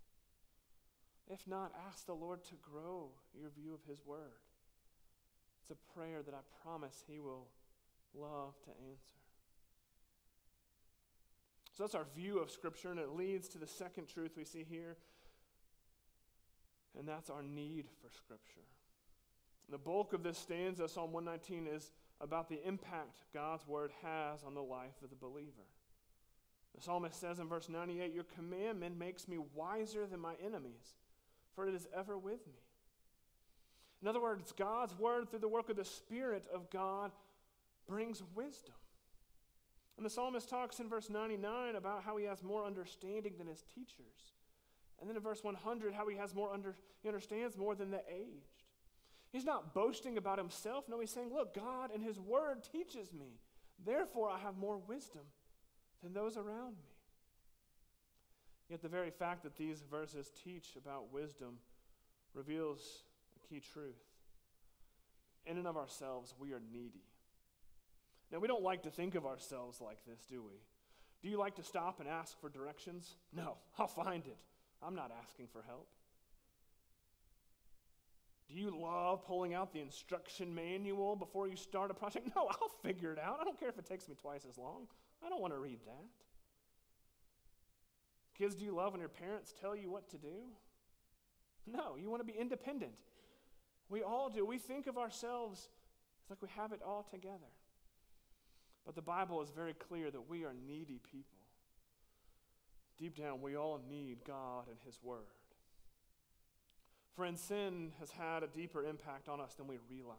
If 1.29 1.45
not, 1.47 1.73
ask 1.87 2.05
the 2.05 2.13
Lord 2.13 2.43
to 2.45 2.55
grow 2.61 3.09
your 3.37 3.49
view 3.49 3.73
of 3.73 3.81
His 3.87 4.05
Word. 4.05 4.41
It's 5.61 5.71
a 5.71 5.97
prayer 5.97 6.21
that 6.23 6.33
I 6.33 6.39
promise 6.63 7.03
He 7.07 7.19
will 7.19 7.47
love 8.13 8.53
to 8.63 8.69
answer. 8.89 9.19
So 11.75 11.83
that's 11.83 11.95
our 11.95 12.07
view 12.15 12.39
of 12.39 12.49
Scripture, 12.49 12.89
and 12.89 12.99
it 12.99 13.15
leads 13.15 13.47
to 13.49 13.57
the 13.57 13.67
second 13.67 14.07
truth 14.07 14.31
we 14.35 14.45
see 14.45 14.65
here, 14.67 14.97
and 16.97 17.07
that's 17.07 17.29
our 17.29 17.43
need 17.43 17.85
for 18.01 18.09
Scripture. 18.09 18.65
The 19.69 19.77
bulk 19.77 20.13
of 20.13 20.23
this 20.23 20.37
stanza, 20.37 20.87
Psalm 20.87 21.11
119, 21.11 21.67
is 21.71 21.91
about 22.21 22.49
the 22.49 22.65
impact 22.65 23.19
God's 23.33 23.67
Word 23.67 23.91
has 24.01 24.43
on 24.43 24.53
the 24.53 24.63
life 24.63 24.95
of 25.03 25.09
the 25.09 25.15
believer. 25.15 25.67
The 26.73 26.81
psalmist 26.81 27.19
says 27.19 27.39
in 27.39 27.47
verse 27.47 27.69
98 27.69 28.13
Your 28.13 28.23
commandment 28.23 28.97
makes 28.97 29.27
me 29.27 29.37
wiser 29.53 30.05
than 30.05 30.19
my 30.19 30.33
enemies, 30.43 30.95
for 31.57 31.67
it 31.67 31.73
is 31.73 31.87
ever 31.97 32.15
with 32.15 32.45
me. 32.45 32.61
In 34.03 34.07
other 34.07 34.21
words, 34.21 34.53
God's 34.55 34.97
Word, 34.97 35.27
through 35.27 35.39
the 35.39 35.47
work 35.47 35.71
of 35.71 35.75
the 35.75 35.83
Spirit 35.83 36.45
of 36.53 36.69
God, 36.69 37.11
brings 37.87 38.21
wisdom. 38.35 38.75
And 39.97 40.05
the 40.05 40.09
psalmist 40.11 40.47
talks 40.47 40.79
in 40.79 40.87
verse 40.87 41.09
99 41.09 41.75
about 41.75 42.03
how 42.03 42.15
he 42.15 42.25
has 42.25 42.43
more 42.43 42.63
understanding 42.63 43.33
than 43.39 43.47
his 43.47 43.63
teachers. 43.73 44.35
And 45.01 45.09
then 45.09 45.17
in 45.17 45.23
verse 45.23 45.43
100, 45.43 45.95
how 45.95 46.07
he 46.07 46.15
has 46.17 46.35
more 46.35 46.53
under, 46.53 46.75
he 47.01 47.09
understands 47.09 47.57
more 47.57 47.73
than 47.73 47.89
the 47.89 48.03
aged. 48.07 48.61
He's 49.31 49.43
not 49.43 49.73
boasting 49.73 50.15
about 50.15 50.37
himself. 50.37 50.85
No, 50.87 50.99
he's 50.99 51.09
saying, 51.09 51.33
Look, 51.33 51.55
God 51.55 51.89
and 51.91 52.03
his 52.03 52.19
word 52.19 52.67
teaches 52.71 53.11
me. 53.11 53.39
Therefore, 53.83 54.29
I 54.29 54.37
have 54.37 54.57
more 54.57 54.77
wisdom 54.77 55.23
than 56.03 56.13
those 56.13 56.37
around 56.37 56.75
me. 56.77 56.96
Yet 58.69 58.81
the 58.81 58.89
very 58.89 59.11
fact 59.11 59.43
that 59.43 59.55
these 59.55 59.83
verses 59.89 60.31
teach 60.43 60.75
about 60.75 61.13
wisdom 61.13 61.59
reveals 62.33 63.03
a 63.35 63.47
key 63.47 63.61
truth. 63.61 64.03
In 65.45 65.57
and 65.57 65.67
of 65.67 65.77
ourselves, 65.77 66.33
we 66.37 66.51
are 66.51 66.61
needy. 66.71 67.05
Now, 68.31 68.39
we 68.39 68.47
don't 68.47 68.63
like 68.63 68.83
to 68.83 68.89
think 68.89 69.15
of 69.15 69.25
ourselves 69.25 69.79
like 69.79 69.99
this, 70.05 70.25
do 70.29 70.43
we? 70.43 70.59
Do 71.21 71.29
you 71.29 71.37
like 71.39 71.55
to 71.55 71.63
stop 71.63 71.99
and 72.01 72.09
ask 72.09 72.39
for 72.41 72.49
directions? 72.49 73.15
No, 73.33 73.55
I'll 73.79 73.87
find 73.87 74.25
it. 74.27 74.37
I'm 74.83 74.95
not 74.95 75.11
asking 75.23 75.47
for 75.47 75.63
help. 75.65 75.87
Do 78.47 78.55
you 78.55 78.77
love 78.81 79.25
pulling 79.25 79.53
out 79.53 79.73
the 79.73 79.81
instruction 79.81 80.53
manual 80.53 81.15
before 81.15 81.47
you 81.47 81.55
start 81.55 81.91
a 81.91 81.93
project? 81.93 82.29
No, 82.35 82.47
I'll 82.49 82.71
figure 82.83 83.11
it 83.11 83.19
out. 83.19 83.39
I 83.41 83.43
don't 83.43 83.59
care 83.59 83.69
if 83.69 83.77
it 83.77 83.85
takes 83.85 84.07
me 84.07 84.15
twice 84.15 84.45
as 84.49 84.57
long. 84.57 84.87
I 85.25 85.29
don't 85.29 85.41
want 85.41 85.53
to 85.53 85.59
read 85.59 85.79
that. 85.85 86.05
Kids, 88.37 88.55
do 88.55 88.63
you 88.63 88.75
love 88.75 88.93
when 88.93 88.99
your 88.99 89.09
parents 89.09 89.53
tell 89.59 89.75
you 89.75 89.89
what 89.89 90.09
to 90.11 90.17
do? 90.17 90.35
No, 91.65 91.95
you 91.99 92.09
want 92.09 92.21
to 92.25 92.31
be 92.31 92.37
independent. 92.37 92.99
We 93.89 94.03
all 94.03 94.29
do. 94.29 94.45
We 94.45 94.57
think 94.57 94.87
of 94.87 94.97
ourselves 94.97 95.69
as 96.25 96.29
like 96.29 96.41
we 96.41 96.49
have 96.55 96.71
it 96.71 96.81
all 96.85 97.07
together. 97.09 97.51
But 98.85 98.95
the 98.95 99.01
Bible 99.01 99.41
is 99.41 99.49
very 99.49 99.73
clear 99.73 100.11
that 100.11 100.29
we 100.29 100.45
are 100.45 100.53
needy 100.67 100.99
people. 101.11 101.37
Deep 102.99 103.15
down, 103.15 103.41
we 103.41 103.55
all 103.55 103.81
need 103.89 104.19
God 104.25 104.67
and 104.67 104.77
His 104.85 104.99
Word. 105.03 105.19
Friends, 107.15 107.41
sin 107.41 107.91
has 107.99 108.11
had 108.11 108.43
a 108.43 108.47
deeper 108.47 108.83
impact 108.83 109.27
on 109.27 109.41
us 109.41 109.55
than 109.55 109.67
we 109.67 109.77
realize. 109.89 110.17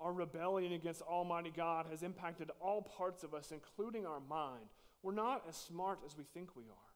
Our 0.00 0.12
rebellion 0.12 0.72
against 0.72 1.02
Almighty 1.02 1.52
God 1.54 1.86
has 1.90 2.02
impacted 2.02 2.50
all 2.60 2.82
parts 2.82 3.22
of 3.22 3.34
us, 3.34 3.52
including 3.52 4.06
our 4.06 4.20
mind. 4.20 4.66
We're 5.02 5.12
not 5.12 5.44
as 5.48 5.56
smart 5.56 6.00
as 6.04 6.16
we 6.16 6.24
think 6.24 6.56
we 6.56 6.64
are. 6.64 6.90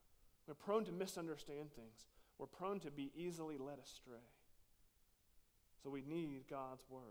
We're 0.47 0.55
prone 0.55 0.85
to 0.85 0.93
misunderstand 0.93 1.75
things. 1.75 2.07
We're 2.39 2.47
prone 2.47 2.81
to 2.81 2.91
be 2.91 3.11
easily 3.17 3.57
led 3.57 3.79
astray. 3.83 4.19
So 5.83 5.91
we 5.91 6.03
need 6.03 6.45
God's 6.49 6.83
Word. 6.91 7.03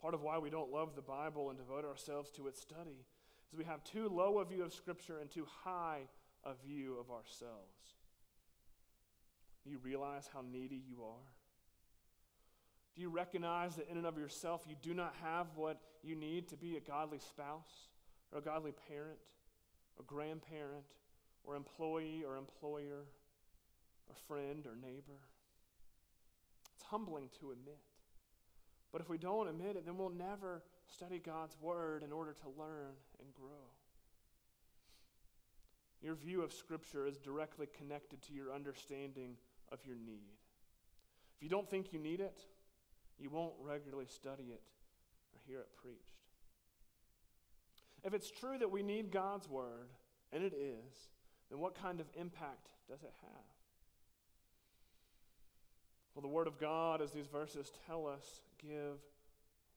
Part 0.00 0.14
of 0.14 0.22
why 0.22 0.38
we 0.38 0.50
don't 0.50 0.72
love 0.72 0.94
the 0.94 1.02
Bible 1.02 1.50
and 1.50 1.58
devote 1.58 1.84
ourselves 1.84 2.30
to 2.32 2.48
its 2.48 2.60
study 2.60 3.04
is 3.50 3.58
we 3.58 3.64
have 3.64 3.84
too 3.84 4.08
low 4.08 4.38
a 4.38 4.44
view 4.44 4.64
of 4.64 4.72
Scripture 4.72 5.18
and 5.20 5.30
too 5.30 5.46
high 5.64 6.00
a 6.44 6.52
view 6.66 6.96
of 6.98 7.10
ourselves. 7.10 7.96
Do 9.64 9.70
you 9.70 9.78
realize 9.78 10.28
how 10.32 10.42
needy 10.50 10.82
you 10.88 11.02
are? 11.04 11.28
Do 12.94 13.02
you 13.02 13.10
recognize 13.10 13.76
that 13.76 13.88
in 13.90 13.98
and 13.98 14.06
of 14.06 14.18
yourself 14.18 14.64
you 14.66 14.74
do 14.80 14.94
not 14.94 15.14
have 15.22 15.46
what 15.54 15.80
you 16.02 16.16
need 16.16 16.48
to 16.48 16.56
be 16.56 16.76
a 16.76 16.80
godly 16.80 17.18
spouse 17.18 17.88
or 18.32 18.38
a 18.38 18.42
godly 18.42 18.72
parent 18.88 19.18
or 19.98 20.04
grandparent 20.06 20.84
or 21.44 21.56
employee 21.56 22.24
or 22.26 22.36
employer 22.36 23.04
or 24.08 24.14
friend 24.26 24.66
or 24.66 24.76
neighbor? 24.76 25.20
It's 26.76 26.84
humbling 26.84 27.28
to 27.40 27.52
admit. 27.52 27.78
But 28.92 29.00
if 29.00 29.08
we 29.08 29.18
don't 29.18 29.48
admit 29.48 29.76
it, 29.76 29.86
then 29.86 29.96
we'll 29.96 30.10
never 30.10 30.62
study 30.86 31.18
God's 31.18 31.56
Word 31.60 32.02
in 32.02 32.12
order 32.12 32.32
to 32.32 32.48
learn 32.58 32.94
and 33.20 33.32
grow. 33.34 33.70
Your 36.02 36.14
view 36.14 36.42
of 36.42 36.52
Scripture 36.52 37.06
is 37.06 37.18
directly 37.18 37.68
connected 37.76 38.22
to 38.22 38.32
your 38.32 38.52
understanding 38.52 39.36
of 39.70 39.78
your 39.84 39.96
need. 39.96 40.38
If 41.36 41.42
you 41.42 41.48
don't 41.48 41.68
think 41.70 41.92
you 41.92 41.98
need 41.98 42.20
it, 42.20 42.40
you 43.18 43.30
won't 43.30 43.52
regularly 43.60 44.06
study 44.06 44.44
it 44.44 44.62
or 45.34 45.40
hear 45.46 45.60
it 45.60 45.68
preached. 45.80 46.29
If 48.04 48.14
it's 48.14 48.30
true 48.30 48.58
that 48.58 48.70
we 48.70 48.82
need 48.82 49.10
God's 49.10 49.48
word, 49.48 49.90
and 50.32 50.42
it 50.42 50.54
is, 50.54 51.08
then 51.50 51.60
what 51.60 51.74
kind 51.74 52.00
of 52.00 52.06
impact 52.14 52.68
does 52.88 53.02
it 53.02 53.12
have? 53.22 53.44
Well, 56.14 56.22
the 56.22 56.28
word 56.28 56.46
of 56.46 56.58
God, 56.58 57.00
as 57.02 57.12
these 57.12 57.26
verses 57.26 57.72
tell 57.86 58.06
us, 58.06 58.40
give 58.60 58.98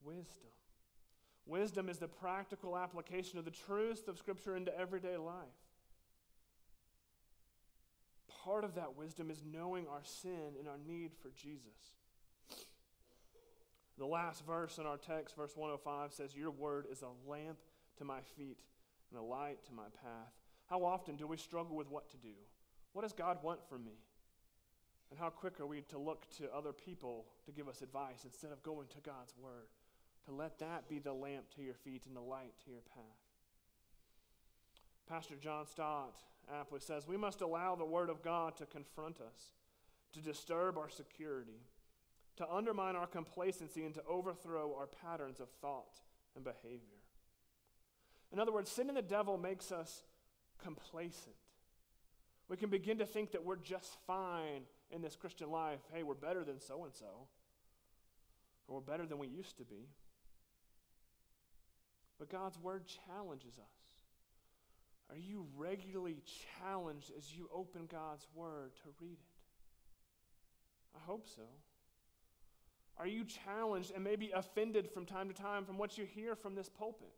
wisdom. 0.04 0.50
Wisdom 1.46 1.90
is 1.90 1.98
the 1.98 2.08
practical 2.08 2.78
application 2.78 3.38
of 3.38 3.46
the 3.46 3.52
truths 3.52 4.08
of 4.08 4.18
Scripture 4.18 4.56
into 4.56 4.78
everyday 4.78 5.18
life. 5.18 5.36
Part 8.44 8.64
of 8.64 8.76
that 8.76 8.96
wisdom 8.98 9.30
is 9.30 9.42
knowing 9.46 9.88
our 9.88 10.04
sin 10.04 10.56
and 10.60 10.68
our 10.68 10.78
need 10.86 11.12
for 11.22 11.30
Jesus. 11.30 11.94
The 13.98 14.06
last 14.06 14.46
verse 14.46 14.80
in 14.80 14.86
our 14.86 14.98
text, 14.98 15.36
verse 15.36 15.56
105, 15.56 16.14
says, 16.14 16.36
Your 16.36 16.52
word 16.52 16.88
is 16.92 17.04
a 17.04 17.30
lamp 17.30 17.60
to 17.98 18.06
my 18.06 18.20
feet 18.38 18.60
and 19.10 19.20
a 19.20 19.24
light 19.24 19.64
to 19.66 19.74
my 19.74 19.88
path. 20.02 20.34
How 20.70 20.84
often 20.84 21.16
do 21.16 21.28
we 21.28 21.38
struggle 21.38 21.76
with 21.76 21.90
what 21.90 22.10
to 22.12 22.18
do? 22.18 22.36
What 22.94 23.04
does 23.04 23.14
God 23.14 23.38
want 23.44 23.68
from 23.68 23.84
me? 23.84 23.98
And 25.12 25.20
how 25.20 25.30
quick 25.30 25.60
are 25.60 25.68
we 25.68 25.82
to 25.90 25.98
look 25.98 26.26
to 26.38 26.52
other 26.54 26.74
people 26.74 27.26
to 27.46 27.52
give 27.52 27.68
us 27.68 27.82
advice 27.82 28.22
instead 28.26 28.52
of 28.52 28.64
going 28.64 28.88
to 28.90 29.02
God's 29.02 29.34
word? 29.38 29.68
To 30.26 30.32
let 30.32 30.58
that 30.60 30.90
be 30.90 31.00
the 31.00 31.14
lamp 31.14 31.46
to 31.56 31.62
your 31.62 31.76
feet 31.76 32.04
and 32.08 32.16
the 32.16 32.22
light 32.22 32.54
to 32.66 32.72
your 32.72 32.82
path. 32.82 33.04
Pastor 35.08 35.36
John 35.36 35.68
Stott 35.68 36.16
aptly 36.52 36.80
says, 36.80 37.08
We 37.08 37.18
must 37.18 37.42
allow 37.42 37.76
the 37.76 37.86
word 37.86 38.10
of 38.10 38.24
God 38.24 38.56
to 38.58 38.66
confront 38.66 39.18
us, 39.20 39.52
to 40.14 40.22
disturb 40.22 40.78
our 40.78 40.90
security 40.90 41.60
to 42.38 42.52
undermine 42.52 42.96
our 42.96 43.08
complacency 43.08 43.86
and 43.86 43.94
to 43.94 44.04
overthrow 44.10 44.76
our 44.78 44.88
patterns 44.88 45.40
of 45.40 45.50
thought 45.62 46.00
and 46.36 46.44
behavior. 46.44 46.80
In 48.34 48.40
other 48.40 48.52
words, 48.52 48.72
sin 48.72 48.90
and 48.90 48.98
the 48.98 49.04
devil 49.04 49.38
makes 49.38 49.72
us 49.72 50.04
complacent. 50.62 51.36
We 52.50 52.58
can 52.58 52.72
begin 52.72 52.98
to 52.98 53.06
think 53.06 53.32
that 53.32 53.46
we're 53.46 53.56
just 53.56 53.96
fine 54.08 54.64
in 54.92 55.02
this 55.02 55.16
Christian 55.16 55.52
life. 55.52 55.80
Hey, 55.94 56.02
we're 56.02 56.16
better 56.16 56.44
than 56.44 56.60
so 56.60 56.84
and 56.84 56.94
so, 56.94 57.28
or 58.68 58.76
we're 58.76 58.82
better 58.82 59.06
than 59.06 59.20
we 59.20 59.28
used 59.28 59.58
to 59.58 59.64
be. 59.64 59.88
But 62.18 62.30
God's 62.30 62.58
word 62.58 62.86
challenges 63.08 63.54
us. 63.60 63.94
Are 65.10 65.18
you 65.18 65.46
regularly 65.56 66.18
challenged 66.60 67.12
as 67.16 67.36
you 67.36 67.50
open 67.54 67.88
God's 67.92 68.26
word 68.34 68.72
to 68.78 68.90
read 69.00 69.14
it? 69.20 69.36
I 70.96 71.00
hope 71.06 71.28
so. 71.28 71.44
Are 72.98 73.08
you 73.08 73.26
challenged 73.26 73.92
and 73.94 74.04
maybe 74.04 74.32
offended 74.34 74.90
from 74.90 75.06
time 75.06 75.28
to 75.28 75.34
time 75.34 75.66
from 75.66 75.78
what 75.78 75.98
you 75.98 76.06
hear 76.06 76.36
from 76.36 76.56
this 76.56 76.70
pulpit? 76.70 77.14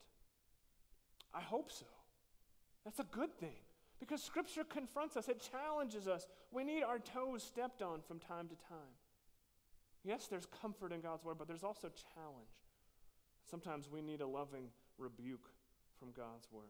I 1.36 1.42
hope 1.42 1.72
so. 1.72 1.86
That's 2.86 3.00
a 3.00 3.06
good 3.12 3.38
thing 3.38 3.58
because 4.00 4.24
Scripture 4.24 4.64
confronts 4.64 5.18
us, 5.18 5.28
it 5.28 5.46
challenges 5.52 6.08
us. 6.08 6.28
We 6.52 6.64
need 6.64 6.84
our 6.84 7.00
toes 7.00 7.44
stepped 7.44 7.82
on 7.82 8.02
from 8.08 8.20
time 8.20 8.48
to 8.48 8.56
time. 8.68 8.96
Yes, 10.04 10.28
there's 10.28 10.48
comfort 10.62 10.92
in 10.92 11.02
God's 11.02 11.24
Word, 11.24 11.38
but 11.38 11.48
there's 11.48 11.64
also 11.64 11.90
challenge. 12.14 12.48
Sometimes 13.50 13.90
we 13.90 14.02
need 14.02 14.22
a 14.22 14.28
loving 14.28 14.70
rebuke 14.98 15.50
from 16.00 16.12
God's 16.12 16.48
Word. 16.52 16.64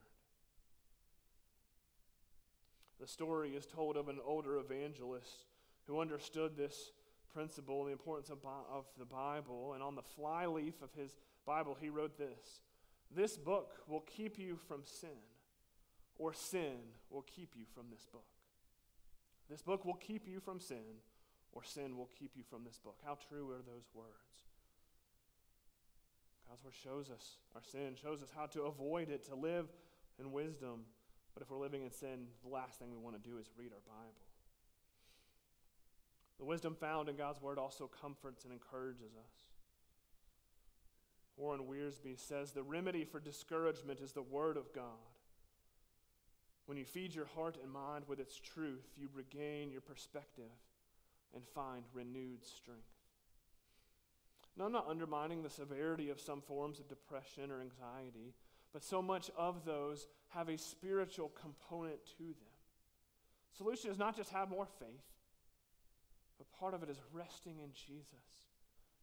The 2.99 3.07
story 3.07 3.51
is 3.51 3.65
told 3.65 3.97
of 3.97 4.07
an 4.07 4.19
older 4.25 4.57
evangelist 4.57 5.45
who 5.85 5.99
understood 5.99 6.55
this 6.55 6.91
principle 7.33 7.83
the 7.83 7.91
importance 7.91 8.29
of, 8.29 8.37
of 8.71 8.85
the 8.97 9.05
Bible. 9.05 9.73
And 9.73 9.83
on 9.83 9.95
the 9.95 10.01
flyleaf 10.01 10.81
of 10.81 10.89
his 10.97 11.17
Bible, 11.45 11.77
he 11.79 11.89
wrote 11.89 12.17
this 12.17 12.61
This 13.13 13.37
book 13.37 13.73
will 13.87 14.01
keep 14.01 14.37
you 14.37 14.57
from 14.67 14.81
sin, 14.83 15.17
or 16.17 16.33
sin 16.33 16.77
will 17.09 17.23
keep 17.23 17.53
you 17.55 17.65
from 17.73 17.85
this 17.91 18.05
book. 18.11 18.25
This 19.49 19.61
book 19.61 19.85
will 19.85 19.93
keep 19.95 20.27
you 20.27 20.39
from 20.39 20.59
sin, 20.59 21.01
or 21.51 21.63
sin 21.63 21.97
will 21.97 22.09
keep 22.19 22.31
you 22.35 22.43
from 22.49 22.63
this 22.65 22.77
book. 22.77 22.97
How 23.05 23.17
true 23.29 23.49
are 23.51 23.61
those 23.61 23.87
words? 23.93 24.09
God's 26.49 26.63
word 26.63 26.73
shows 26.83 27.09
us 27.09 27.37
our 27.55 27.63
sin, 27.63 27.95
shows 28.01 28.21
us 28.21 28.29
how 28.35 28.45
to 28.47 28.63
avoid 28.63 29.09
it, 29.09 29.25
to 29.27 29.35
live 29.35 29.67
in 30.19 30.31
wisdom. 30.31 30.81
But 31.33 31.43
if 31.43 31.49
we're 31.49 31.57
living 31.59 31.83
in 31.83 31.91
sin, 31.91 32.27
the 32.43 32.49
last 32.49 32.79
thing 32.79 32.91
we 32.91 32.97
want 32.97 33.21
to 33.21 33.29
do 33.29 33.37
is 33.37 33.47
read 33.57 33.71
our 33.71 33.81
Bible. 33.85 34.25
The 36.37 36.45
wisdom 36.45 36.75
found 36.75 37.09
in 37.09 37.15
God's 37.15 37.41
word 37.41 37.57
also 37.57 37.89
comforts 38.01 38.43
and 38.43 38.53
encourages 38.53 39.15
us. 39.17 39.54
Warren 41.37 41.61
Wiersbe 41.69 42.17
says 42.17 42.51
the 42.51 42.63
remedy 42.63 43.03
for 43.03 43.19
discouragement 43.19 43.99
is 43.99 44.13
the 44.13 44.21
word 44.21 44.57
of 44.57 44.73
God. 44.73 44.83
When 46.65 46.77
you 46.77 46.85
feed 46.85 47.13
your 47.13 47.27
heart 47.35 47.57
and 47.61 47.71
mind 47.71 48.05
with 48.07 48.19
its 48.19 48.39
truth, 48.39 48.87
you 48.97 49.09
regain 49.13 49.71
your 49.71 49.81
perspective 49.81 50.51
and 51.33 51.43
find 51.53 51.83
renewed 51.93 52.43
strength. 52.43 52.81
Now, 54.57 54.65
I'm 54.65 54.71
not 54.71 54.87
undermining 54.89 55.43
the 55.43 55.49
severity 55.49 56.09
of 56.09 56.19
some 56.19 56.41
forms 56.41 56.79
of 56.79 56.87
depression 56.87 57.51
or 57.51 57.59
anxiety, 57.59 58.33
but 58.71 58.83
so 58.83 59.01
much 59.01 59.29
of 59.37 59.65
those 59.65 60.07
have 60.29 60.47
a 60.47 60.57
spiritual 60.57 61.29
component 61.39 61.99
to 62.17 62.23
them. 62.23 62.55
Solution 63.51 63.91
is 63.91 63.97
not 63.97 64.15
just 64.15 64.31
have 64.31 64.49
more 64.49 64.67
faith, 64.79 65.03
but 66.37 66.51
part 66.59 66.73
of 66.73 66.83
it 66.83 66.89
is 66.89 66.99
resting 67.13 67.59
in 67.59 67.71
Jesus, 67.73 68.05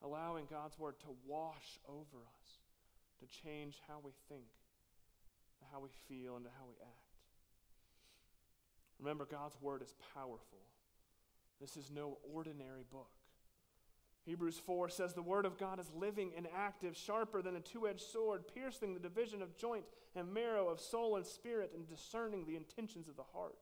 allowing 0.02 0.46
God's 0.50 0.78
word 0.78 0.98
to 1.00 1.14
wash 1.26 1.78
over 1.88 2.18
us, 2.40 2.58
to 3.20 3.26
change 3.44 3.80
how 3.88 4.00
we 4.02 4.12
think, 4.28 4.48
how 5.72 5.80
we 5.80 5.88
feel, 6.08 6.36
and 6.36 6.44
to 6.44 6.50
how 6.58 6.66
we 6.66 6.74
act. 6.82 7.02
Remember, 8.98 9.24
God's 9.24 9.56
word 9.60 9.82
is 9.82 9.94
powerful. 10.14 10.58
This 11.60 11.76
is 11.76 11.90
no 11.90 12.18
ordinary 12.32 12.84
book. 12.90 13.10
Hebrews 14.24 14.60
4 14.64 14.88
says, 14.88 15.14
The 15.14 15.22
word 15.22 15.44
of 15.44 15.58
God 15.58 15.80
is 15.80 15.90
living 15.94 16.32
and 16.36 16.46
active, 16.56 16.96
sharper 16.96 17.42
than 17.42 17.56
a 17.56 17.60
two 17.60 17.88
edged 17.88 18.02
sword, 18.02 18.44
piercing 18.54 18.94
the 18.94 19.00
division 19.00 19.42
of 19.42 19.56
joint 19.56 19.84
and 20.14 20.32
marrow, 20.32 20.68
of 20.68 20.80
soul 20.80 21.16
and 21.16 21.26
spirit, 21.26 21.72
and 21.74 21.88
discerning 21.88 22.44
the 22.46 22.56
intentions 22.56 23.08
of 23.08 23.16
the 23.16 23.24
heart. 23.32 23.58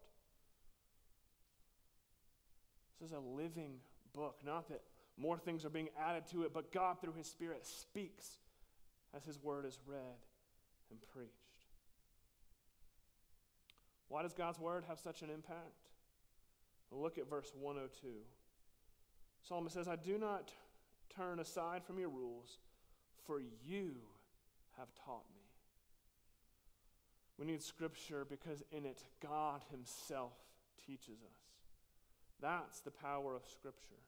This 3.00 3.10
is 3.10 3.16
a 3.16 3.20
living 3.20 3.76
book. 4.12 4.36
Not 4.44 4.68
that 4.68 4.82
more 5.16 5.38
things 5.38 5.64
are 5.64 5.70
being 5.70 5.88
added 5.98 6.26
to 6.32 6.42
it, 6.44 6.52
but 6.52 6.72
God, 6.72 7.00
through 7.00 7.14
His 7.14 7.26
Spirit, 7.26 7.66
speaks 7.66 8.38
as 9.14 9.24
His 9.24 9.42
word 9.42 9.66
is 9.66 9.78
read 9.86 10.00
and 10.90 10.98
preached. 11.12 11.30
Why 14.08 14.22
does 14.22 14.32
God's 14.32 14.58
word 14.58 14.84
have 14.88 14.98
such 14.98 15.22
an 15.22 15.30
impact? 15.30 15.88
Well, 16.90 17.02
look 17.02 17.18
at 17.18 17.28
verse 17.28 17.52
102. 17.58 18.08
Psalmist 19.42 19.74
says, 19.74 19.88
I 19.88 19.96
do 19.96 20.18
not 20.18 20.50
turn 21.14 21.38
aside 21.38 21.84
from 21.84 21.98
your 21.98 22.08
rules, 22.08 22.58
for 23.26 23.40
you 23.40 23.92
have 24.76 24.88
taught 25.04 25.24
me. 25.34 25.42
We 27.38 27.46
need 27.46 27.62
scripture 27.62 28.26
because 28.28 28.62
in 28.70 28.84
it, 28.84 29.02
God 29.22 29.62
Himself 29.70 30.32
teaches 30.86 31.22
us. 31.22 31.40
That's 32.40 32.80
the 32.80 32.90
power 32.90 33.36
of 33.36 33.42
Scripture. 33.46 34.00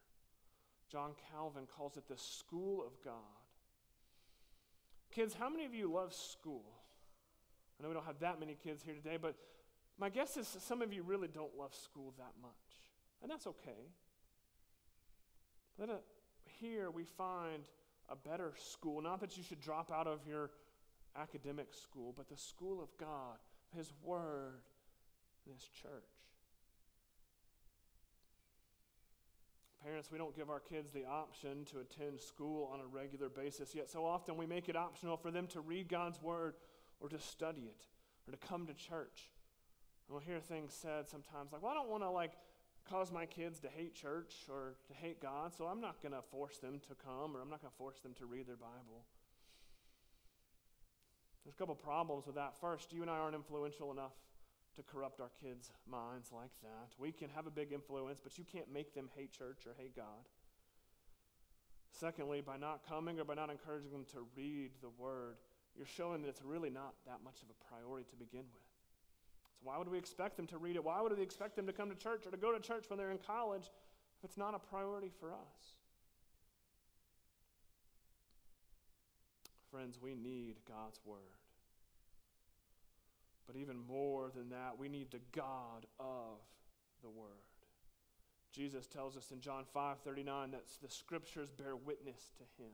John 0.92 1.12
Calvin 1.32 1.64
calls 1.74 1.96
it 1.96 2.06
the 2.06 2.18
school 2.18 2.84
of 2.86 2.92
God. 3.02 3.14
Kids, 5.10 5.32
how 5.32 5.48
many 5.48 5.64
of 5.64 5.72
you 5.74 5.90
love 5.90 6.12
school? 6.12 6.64
I 7.78 7.82
know 7.82 7.88
we 7.88 7.94
don't 7.94 8.04
have 8.04 8.20
that 8.20 8.38
many 8.38 8.54
kids 8.62 8.82
here 8.82 8.94
today, 8.94 9.16
but 9.20 9.34
my 9.98 10.10
guess 10.10 10.36
is 10.36 10.46
some 10.46 10.82
of 10.82 10.92
you 10.92 11.02
really 11.02 11.28
don't 11.28 11.56
love 11.56 11.74
school 11.74 12.12
that 12.18 12.32
much. 12.42 12.52
And 13.22 13.30
that's 13.30 13.46
okay. 13.46 13.88
But 15.78 16.04
here 16.60 16.90
we 16.90 17.04
find 17.04 17.62
a 18.10 18.16
better 18.16 18.52
school. 18.56 19.00
Not 19.00 19.20
that 19.20 19.38
you 19.38 19.42
should 19.42 19.60
drop 19.60 19.90
out 19.90 20.06
of 20.06 20.20
your 20.26 20.50
academic 21.16 21.68
school, 21.72 22.12
but 22.14 22.28
the 22.28 22.36
school 22.36 22.82
of 22.82 22.88
God, 22.98 23.38
His 23.74 23.92
Word, 24.02 24.60
and 25.46 25.54
His 25.54 25.64
church. 25.64 26.02
Parents, 29.84 30.12
we 30.12 30.18
don't 30.18 30.36
give 30.36 30.48
our 30.48 30.60
kids 30.60 30.92
the 30.92 31.04
option 31.04 31.64
to 31.72 31.80
attend 31.80 32.20
school 32.20 32.70
on 32.72 32.78
a 32.78 32.86
regular 32.86 33.28
basis, 33.28 33.74
yet 33.74 33.90
so 33.90 34.04
often 34.04 34.36
we 34.36 34.46
make 34.46 34.68
it 34.68 34.76
optional 34.76 35.16
for 35.16 35.32
them 35.32 35.48
to 35.48 35.60
read 35.60 35.88
God's 35.88 36.22
Word 36.22 36.54
or 37.00 37.08
to 37.08 37.18
study 37.18 37.62
it 37.62 37.86
or 38.28 38.30
to 38.30 38.46
come 38.46 38.66
to 38.66 38.74
church. 38.74 39.32
And 40.06 40.14
we'll 40.14 40.20
hear 40.20 40.38
things 40.38 40.72
said 40.72 41.08
sometimes 41.08 41.52
like, 41.52 41.62
well, 41.62 41.72
I 41.72 41.74
don't 41.74 41.88
want 41.88 42.04
to 42.04 42.10
like 42.10 42.32
cause 42.88 43.10
my 43.10 43.26
kids 43.26 43.58
to 43.60 43.68
hate 43.68 43.94
church 43.94 44.34
or 44.48 44.74
to 44.86 44.94
hate 44.94 45.20
God, 45.20 45.52
so 45.52 45.64
I'm 45.64 45.80
not 45.80 46.00
going 46.00 46.14
to 46.14 46.22
force 46.30 46.58
them 46.58 46.80
to 46.88 46.94
come 46.94 47.36
or 47.36 47.40
I'm 47.40 47.50
not 47.50 47.60
going 47.60 47.72
to 47.72 47.78
force 47.78 47.98
them 47.98 48.14
to 48.18 48.26
read 48.26 48.46
their 48.46 48.56
Bible. 48.56 49.04
There's 51.44 51.54
a 51.54 51.58
couple 51.58 51.74
problems 51.74 52.26
with 52.26 52.36
that. 52.36 52.56
First, 52.60 52.92
you 52.92 53.02
and 53.02 53.10
I 53.10 53.18
aren't 53.18 53.34
influential 53.34 53.90
enough 53.90 54.12
to 54.76 54.82
corrupt 54.82 55.20
our 55.20 55.30
kids' 55.42 55.70
minds 55.90 56.30
like 56.32 56.52
that. 56.62 56.94
We 56.98 57.12
can 57.12 57.28
have 57.30 57.46
a 57.46 57.50
big 57.50 57.72
influence, 57.72 58.20
but 58.22 58.38
you 58.38 58.44
can't 58.44 58.72
make 58.72 58.94
them 58.94 59.08
hate 59.16 59.32
church 59.32 59.66
or 59.66 59.74
hate 59.78 59.94
God. 59.94 60.24
Secondly, 61.92 62.40
by 62.40 62.56
not 62.56 62.80
coming 62.88 63.20
or 63.20 63.24
by 63.24 63.34
not 63.34 63.50
encouraging 63.50 63.92
them 63.92 64.06
to 64.12 64.26
read 64.34 64.70
the 64.80 64.88
word, 64.88 65.36
you're 65.76 65.86
showing 65.86 66.22
that 66.22 66.28
it's 66.28 66.42
really 66.42 66.70
not 66.70 66.94
that 67.06 67.18
much 67.22 67.42
of 67.42 67.48
a 67.50 67.64
priority 67.68 68.06
to 68.10 68.16
begin 68.16 68.44
with. 68.52 68.64
So, 69.42 69.60
why 69.62 69.78
would 69.78 69.88
we 69.88 69.98
expect 69.98 70.36
them 70.36 70.46
to 70.48 70.58
read 70.58 70.76
it? 70.76 70.84
Why 70.84 71.00
would 71.02 71.16
we 71.16 71.22
expect 71.22 71.56
them 71.56 71.66
to 71.66 71.72
come 71.72 71.90
to 71.90 71.94
church 71.94 72.26
or 72.26 72.30
to 72.30 72.36
go 72.36 72.52
to 72.52 72.60
church 72.60 72.86
when 72.88 72.98
they're 72.98 73.10
in 73.10 73.18
college 73.18 73.70
if 74.18 74.24
it's 74.24 74.38
not 74.38 74.54
a 74.54 74.58
priority 74.58 75.10
for 75.20 75.32
us? 75.32 75.76
Friends, 79.70 79.98
we 80.00 80.14
need 80.14 80.56
God's 80.68 81.00
Word. 81.04 81.41
But 83.46 83.56
even 83.56 83.76
more 83.78 84.30
than 84.34 84.50
that, 84.50 84.78
we 84.78 84.88
need 84.88 85.10
the 85.10 85.20
God 85.32 85.86
of 85.98 86.38
the 87.02 87.10
Word. 87.10 87.28
Jesus 88.52 88.86
tells 88.86 89.16
us 89.16 89.30
in 89.30 89.40
John 89.40 89.64
5 89.72 89.98
39 90.04 90.50
that 90.52 90.64
the 90.82 90.90
scriptures 90.90 91.50
bear 91.50 91.74
witness 91.74 92.30
to 92.36 92.62
him. 92.62 92.72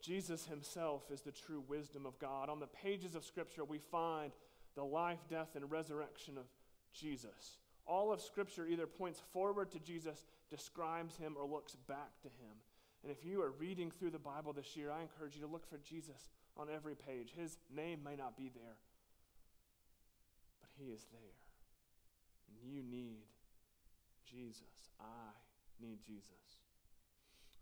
Jesus 0.00 0.46
himself 0.46 1.02
is 1.10 1.22
the 1.22 1.32
true 1.32 1.62
wisdom 1.66 2.06
of 2.06 2.18
God. 2.18 2.48
On 2.48 2.60
the 2.60 2.66
pages 2.66 3.14
of 3.14 3.24
Scripture, 3.24 3.64
we 3.64 3.78
find 3.78 4.32
the 4.76 4.84
life, 4.84 5.18
death, 5.28 5.56
and 5.56 5.70
resurrection 5.70 6.38
of 6.38 6.44
Jesus. 6.92 7.58
All 7.86 8.12
of 8.12 8.20
Scripture 8.20 8.66
either 8.66 8.86
points 8.86 9.20
forward 9.32 9.72
to 9.72 9.80
Jesus, 9.80 10.24
describes 10.50 11.16
him, 11.16 11.34
or 11.38 11.46
looks 11.46 11.74
back 11.88 12.20
to 12.22 12.28
him. 12.28 12.54
And 13.02 13.10
if 13.10 13.24
you 13.24 13.42
are 13.42 13.50
reading 13.50 13.90
through 13.90 14.10
the 14.10 14.18
Bible 14.18 14.52
this 14.52 14.76
year, 14.76 14.90
I 14.90 15.02
encourage 15.02 15.34
you 15.34 15.42
to 15.42 15.50
look 15.50 15.68
for 15.68 15.78
Jesus 15.78 16.28
on 16.56 16.68
every 16.74 16.94
page. 16.94 17.32
His 17.36 17.58
name 17.74 18.00
may 18.04 18.16
not 18.16 18.36
be 18.36 18.50
there, 18.54 18.76
he 20.78 20.90
is 20.90 21.06
there. 21.12 21.38
And 22.48 22.72
you 22.72 22.82
need 22.82 23.24
Jesus. 24.24 24.90
I 25.00 25.32
need 25.80 25.98
Jesus. 26.06 26.24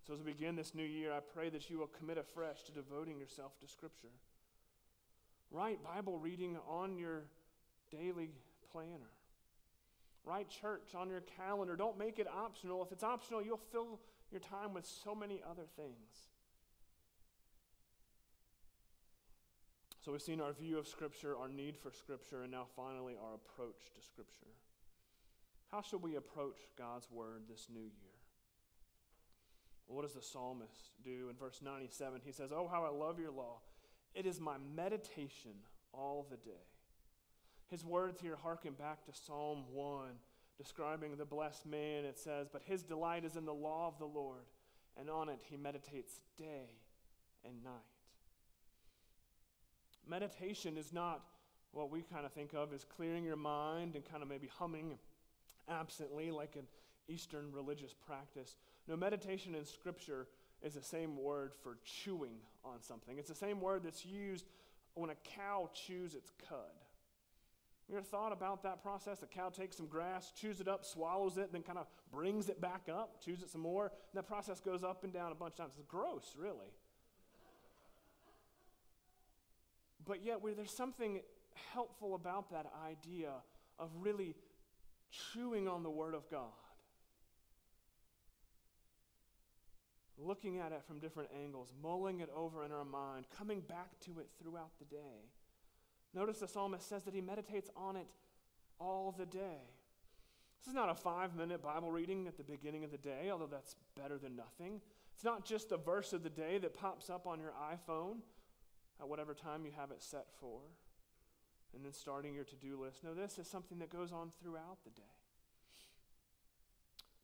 So, 0.07 0.15
as 0.15 0.21
we 0.21 0.33
begin 0.33 0.55
this 0.55 0.75
new 0.75 0.85
year, 0.85 1.13
I 1.13 1.21
pray 1.21 1.49
that 1.51 1.69
you 1.69 1.79
will 1.79 1.89
commit 1.89 2.19
afresh 2.19 2.63
to 2.65 2.73
devoting 2.73 3.19
yourself 3.19 3.59
to 3.61 3.67
Scripture. 3.67 4.13
Write 5.51 5.83
Bible 5.83 6.19
reading 6.19 6.57
on 6.69 6.97
your 6.97 7.25
daily 7.91 8.31
planner. 8.71 9.11
Write 10.25 10.49
church 10.49 10.95
on 10.97 11.09
your 11.09 11.23
calendar. 11.37 11.77
Don't 11.77 11.99
make 11.99 12.19
it 12.19 12.27
optional. 12.29 12.85
If 12.85 12.93
it's 12.93 13.05
optional, 13.05 13.43
you'll 13.43 13.61
fill 13.73 14.01
your 14.31 14.41
time 14.41 14.75
with 14.75 14.85
so 14.85 15.15
many 15.15 15.41
other 15.49 15.67
things. 15.77 16.31
So, 20.07 20.13
we've 20.13 20.23
seen 20.23 20.41
our 20.41 20.53
view 20.53 20.79
of 20.79 20.87
Scripture, 20.87 21.37
our 21.37 21.49
need 21.49 21.77
for 21.77 21.91
Scripture, 21.91 22.43
and 22.43 22.53
now 22.53 22.67
finally 22.77 23.15
our 23.21 23.35
approach 23.35 23.87
to 23.93 24.01
Scripture. 24.01 24.55
How 25.73 25.83
should 25.83 26.01
we 26.01 26.15
approach 26.15 26.59
God's 26.79 27.11
Word 27.11 27.43
this 27.51 27.67
new 27.69 27.81
year? 27.81 28.21
What 29.89 30.03
does 30.03 30.15
the 30.15 30.23
psalmist 30.23 30.93
do? 31.05 31.27
In 31.29 31.35
verse 31.35 31.59
97, 31.61 32.21
he 32.25 32.31
says, 32.31 32.53
Oh, 32.53 32.69
how 32.71 32.85
I 32.85 32.91
love 32.91 33.19
your 33.19 33.33
law. 33.33 33.59
It 34.15 34.27
is 34.27 34.39
my 34.39 34.59
meditation 34.77 35.55
all 35.93 36.25
the 36.31 36.37
day. 36.37 36.69
His 37.69 37.85
words 37.85 38.21
here 38.21 38.39
harken 38.41 38.75
back 38.75 39.05
to 39.07 39.13
Psalm 39.13 39.65
1, 39.73 40.07
describing 40.57 41.17
the 41.17 41.25
blessed 41.25 41.67
man. 41.67 42.05
It 42.05 42.21
says, 42.21 42.47
But 42.53 42.63
his 42.65 42.85
delight 42.85 43.25
is 43.25 43.35
in 43.35 43.45
the 43.45 43.53
law 43.53 43.89
of 43.89 43.99
the 43.99 44.05
Lord, 44.05 44.45
and 44.97 45.11
on 45.11 45.29
it 45.29 45.41
he 45.51 45.57
meditates 45.57 46.21
day 46.39 46.71
and 47.45 47.65
night. 47.65 47.96
Meditation 50.09 50.77
is 50.77 50.93
not 50.93 51.23
what 51.73 51.91
we 51.91 52.03
kind 52.03 52.25
of 52.25 52.33
think 52.33 52.55
of 52.55 52.73
as 52.73 52.85
clearing 52.85 53.25
your 53.25 53.37
mind 53.37 53.97
and 53.97 54.05
kind 54.05 54.23
of 54.23 54.29
maybe 54.29 54.49
humming 54.59 54.99
absently 55.69 56.31
like 56.31 56.57
an 56.57 56.67
Eastern 57.09 57.53
religious 57.53 57.95
practice. 57.95 58.57
No, 58.89 58.97
meditation 58.97 59.55
in 59.55 59.65
Scripture 59.65 60.27
is 60.63 60.75
the 60.75 60.83
same 60.83 61.17
word 61.17 61.53
for 61.63 61.79
chewing 61.85 62.37
on 62.65 62.81
something. 62.81 63.19
It's 63.19 63.29
the 63.29 63.35
same 63.35 63.61
word 63.61 63.83
that's 63.85 64.07
used 64.07 64.47
when 64.95 65.11
a 65.11 65.15
cow 65.37 65.71
chews 65.75 66.15
its 66.15 66.31
cud. 66.49 66.59
You 67.89 67.97
ever 67.97 68.05
thought 68.05 68.33
about 68.33 68.65
that 68.65 68.83
process? 68.83 69.21
The 69.21 69.27
cow 69.27 69.49
takes 69.49 69.77
some 69.77 69.87
grass, 69.87 70.33
chews 70.33 70.61
it 70.61 70.67
up, 70.67 70.85
swallows 70.85 71.37
it, 71.37 71.53
then 71.53 71.63
kind 71.63 71.79
of 71.79 71.87
brings 72.11 72.49
it 72.49 72.61
back 72.61 72.89
up, 72.93 73.23
chews 73.25 73.43
it 73.43 73.51
some 73.51 73.61
more. 73.61 73.85
And 73.85 74.15
that 74.15 74.27
process 74.27 74.59
goes 74.59 74.83
up 74.83 75.05
and 75.05 75.13
down 75.13 75.31
a 75.31 75.37
bunch 75.37 75.53
of 75.53 75.59
times. 75.59 75.75
It's 75.79 75.87
gross, 75.87 76.35
really. 76.37 76.73
But 80.07 80.25
yet, 80.25 80.41
there's 80.57 80.71
something 80.71 81.21
helpful 81.73 82.15
about 82.15 82.51
that 82.51 82.67
idea 82.87 83.31
of 83.79 83.91
really 83.99 84.35
chewing 85.11 85.69
on 85.69 85.83
the 85.83 85.91
Word 85.91 86.15
of 86.15 86.31
God. 86.31 86.53
looking 90.19 90.59
at 90.59 90.73
it 90.73 90.83
from 90.87 90.99
different 90.99 91.31
angles, 91.43 91.73
mulling 91.83 92.21
it 92.21 92.31
over 92.35 92.65
in 92.65 92.73
our 92.73 92.85
mind, 92.85 93.27
coming 93.37 93.61
back 93.61 93.99
to 94.01 94.19
it 94.19 94.29
throughout 94.41 94.71
the 94.79 94.85
day. 94.87 95.31
Notice 96.15 96.39
the 96.39 96.49
psalmist 96.49 96.89
says 96.89 97.03
that 97.05 97.15
he 97.15 97.21
meditates 97.21 97.71
on 97.77 97.97
it 97.97 98.07
all 98.79 99.15
the 99.17 99.27
day. 99.27 99.61
This 100.61 100.69
is 100.69 100.75
not 100.75 100.89
a 100.89 100.95
five 100.95 101.37
minute 101.37 101.63
Bible 101.63 101.91
reading 101.91 102.27
at 102.27 102.37
the 102.37 102.43
beginning 102.43 102.85
of 102.85 102.91
the 102.91 102.99
day, 102.99 103.29
although 103.31 103.47
that's 103.47 103.77
better 103.97 104.19
than 104.19 104.35
nothing. 104.37 104.81
It's 105.15 105.25
not 105.25 105.45
just 105.45 105.73
a 105.73 105.77
verse 105.77 106.13
of 106.13 106.23
the 106.23 106.31
day 106.31 106.59
that 106.59 106.75
pops 106.75 107.11
up 107.11 107.27
on 107.27 107.39
your 107.39 107.53
iPhone 107.53 108.17
at 109.01 109.09
whatever 109.09 109.35
time 109.35 109.65
you 109.65 109.73
have 109.77 109.91
it 109.91 110.03
set 110.03 110.27
for, 110.41 110.61
and 111.75 111.85
then 111.85 111.93
starting 111.93 112.35
your 112.35 112.45
to 112.45 112.57
do 112.57 112.81
list. 112.81 113.05
No, 113.05 113.15
this 113.15 113.39
is 113.39 113.49
something 113.49 113.79
that 113.79 113.91
goes 113.91 114.13
on 114.13 114.31
throughout 114.43 114.79
the 114.85 114.91
day. 114.91 115.03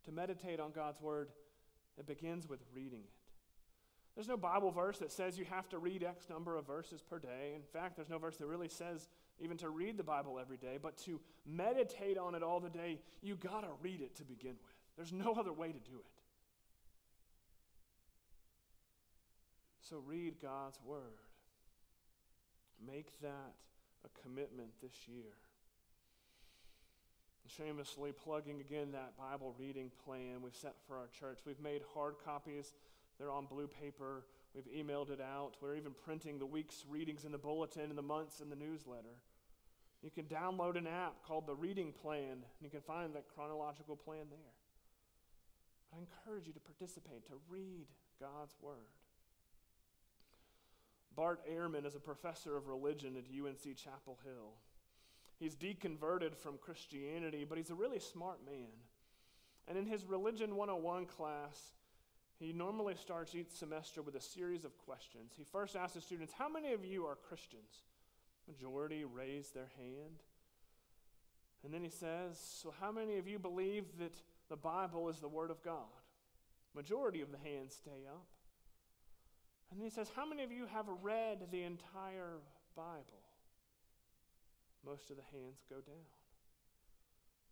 To 0.05 0.13
meditate 0.13 0.61
on 0.61 0.73
God's 0.73 1.01
Word 1.01 1.29
it 1.99 2.07
begins 2.07 2.49
with 2.49 2.61
reading 2.75 3.01
it. 3.01 3.11
There's 4.15 4.29
no 4.29 4.37
Bible 4.37 4.71
verse 4.71 4.99
that 4.99 5.11
says 5.11 5.39
you 5.39 5.47
have 5.47 5.69
to 5.71 5.79
read 5.79 6.03
X 6.03 6.29
number 6.29 6.57
of 6.57 6.67
verses 6.67 7.03
per 7.03 7.19
day. 7.19 7.53
In 7.55 7.63
fact, 7.63 7.97
there's 7.97 8.11
no 8.11 8.19
verse 8.19 8.37
that 8.37 8.47
really 8.47 8.69
says 8.69 9.09
even 9.41 9.57
to 9.59 9.71
read 9.71 9.97
the 9.97 10.03
Bible 10.03 10.39
every 10.39 10.59
day, 10.59 10.79
but 10.81 10.97
to 11.05 11.21
meditate 11.47 12.19
on 12.19 12.35
it 12.35 12.43
all 12.43 12.61
the 12.61 12.71
day, 12.71 13.01
you 13.23 13.37
got 13.37 13.63
to 13.63 13.71
read 13.81 14.01
it 14.01 14.15
to 14.17 14.25
begin 14.25 14.57
with. 14.63 14.75
There's 14.97 15.13
no 15.13 15.33
other 15.33 15.53
way 15.53 15.69
to 15.69 15.79
do 15.79 15.97
it. 15.99 16.13
So 19.81 20.03
read 20.07 20.41
God's 20.41 20.79
Word. 20.85 21.01
Make 22.87 23.21
that 23.21 23.55
a 24.05 24.23
commitment 24.23 24.71
this 24.81 25.07
year 25.07 25.35
shamelessly 27.57 28.13
plugging 28.13 28.61
again 28.61 28.93
that 28.93 29.17
Bible 29.19 29.55
reading 29.59 29.91
plan 30.05 30.41
we've 30.43 30.55
set 30.55 30.75
for 30.87 30.97
our 30.97 31.09
church. 31.09 31.41
We've 31.45 31.61
made 31.61 31.83
hard 31.93 32.15
copies, 32.25 32.73
they're 33.19 33.31
on 33.31 33.47
blue 33.47 33.69
paper. 33.69 34.25
We've 34.55 34.85
emailed 34.85 35.11
it 35.11 35.21
out. 35.21 35.57
We're 35.63 35.77
even 35.77 35.93
printing 36.05 36.39
the 36.39 36.47
week's 36.47 36.85
readings 36.89 37.25
in 37.25 37.33
the 37.33 37.39
bulletin 37.39 37.89
and 37.89 37.97
the 37.97 38.03
months 38.03 38.41
in 38.41 38.51
the 38.51 38.57
newsletter. 38.57 39.17
You 40.03 40.11
can 40.11 40.25
download 40.25 40.77
an 40.77 40.87
app 40.87 41.23
called 41.27 41.47
the 41.47 41.55
Reading 41.55 41.93
Plan, 42.03 42.33
and 42.33 42.61
you 42.61 42.69
can 42.69 42.83
find 42.83 43.15
that 43.15 43.25
chronological 43.35 43.97
plan 43.97 44.27
there. 44.29 44.53
But 45.91 45.97
I 45.97 46.01
encourage 46.01 46.47
you 46.47 46.53
to 46.53 46.61
participate, 46.61 47.27
to 47.29 47.35
read 47.49 47.87
God's 48.21 48.55
Word. 48.61 48.91
Bart 51.15 51.41
Ehrman 51.47 51.87
is 51.87 51.95
a 51.95 52.01
professor 52.01 52.57
of 52.57 52.69
religion 52.69 53.17
at 53.17 53.25
UNC 53.25 53.77
Chapel 53.77 54.19
Hill. 54.25 54.55
He's 55.39 55.55
deconverted 55.55 56.37
from 56.37 56.59
Christianity, 56.59 57.45
but 57.49 57.59
he's 57.59 57.71
a 57.71 57.75
really 57.75 57.99
smart 57.99 58.39
man. 58.47 58.71
And 59.69 59.77
in 59.77 59.87
his 59.87 60.05
Religion 60.05 60.57
101 60.57 61.07
class, 61.07 61.73
he 62.39 62.53
normally 62.53 62.95
starts 62.95 63.35
each 63.35 63.51
semester 63.51 64.03
with 64.03 64.17
a 64.17 64.21
series 64.21 64.65
of 64.65 64.77
questions. 64.79 65.33
He 65.37 65.45
first 65.45 65.77
asks 65.77 65.95
the 65.95 66.01
students, 66.01 66.33
How 66.37 66.49
many 66.49 66.73
of 66.73 66.85
you 66.85 67.05
are 67.07 67.17
Christians? 67.17 67.83
Majority 68.49 69.05
raise 69.05 69.51
their 69.51 69.69
hand. 69.77 70.23
And 71.65 71.73
then 71.73 71.83
he 71.83 71.91
says, 71.91 72.39
So, 72.39 72.75
how 72.81 72.91
many 72.91 73.19
of 73.19 73.29
you 73.29 73.39
believe 73.39 73.85
that 73.99 74.15
the 74.49 74.57
Bible 74.57 75.09
is 75.09 75.21
the 75.21 75.29
Word 75.29 75.51
of 75.51 75.63
God? 75.63 75.87
Majority 76.75 77.21
of 77.21 77.31
the 77.31 77.39
hands 77.39 77.75
stay 77.75 78.07
up. 78.09 78.27
And 79.73 79.81
then 79.81 79.85
he 79.85 79.91
says, 79.91 80.13
How 80.15 80.29
many 80.29 80.45
of 80.45 80.53
you 80.53 80.67
have 80.67 80.87
read 81.03 81.49
the 81.51 81.65
entire 81.65 82.39
Bible? 82.77 83.23
most 84.85 85.11
of 85.11 85.17
the 85.17 85.23
hands 85.33 85.63
go 85.69 85.77
down. 85.77 86.07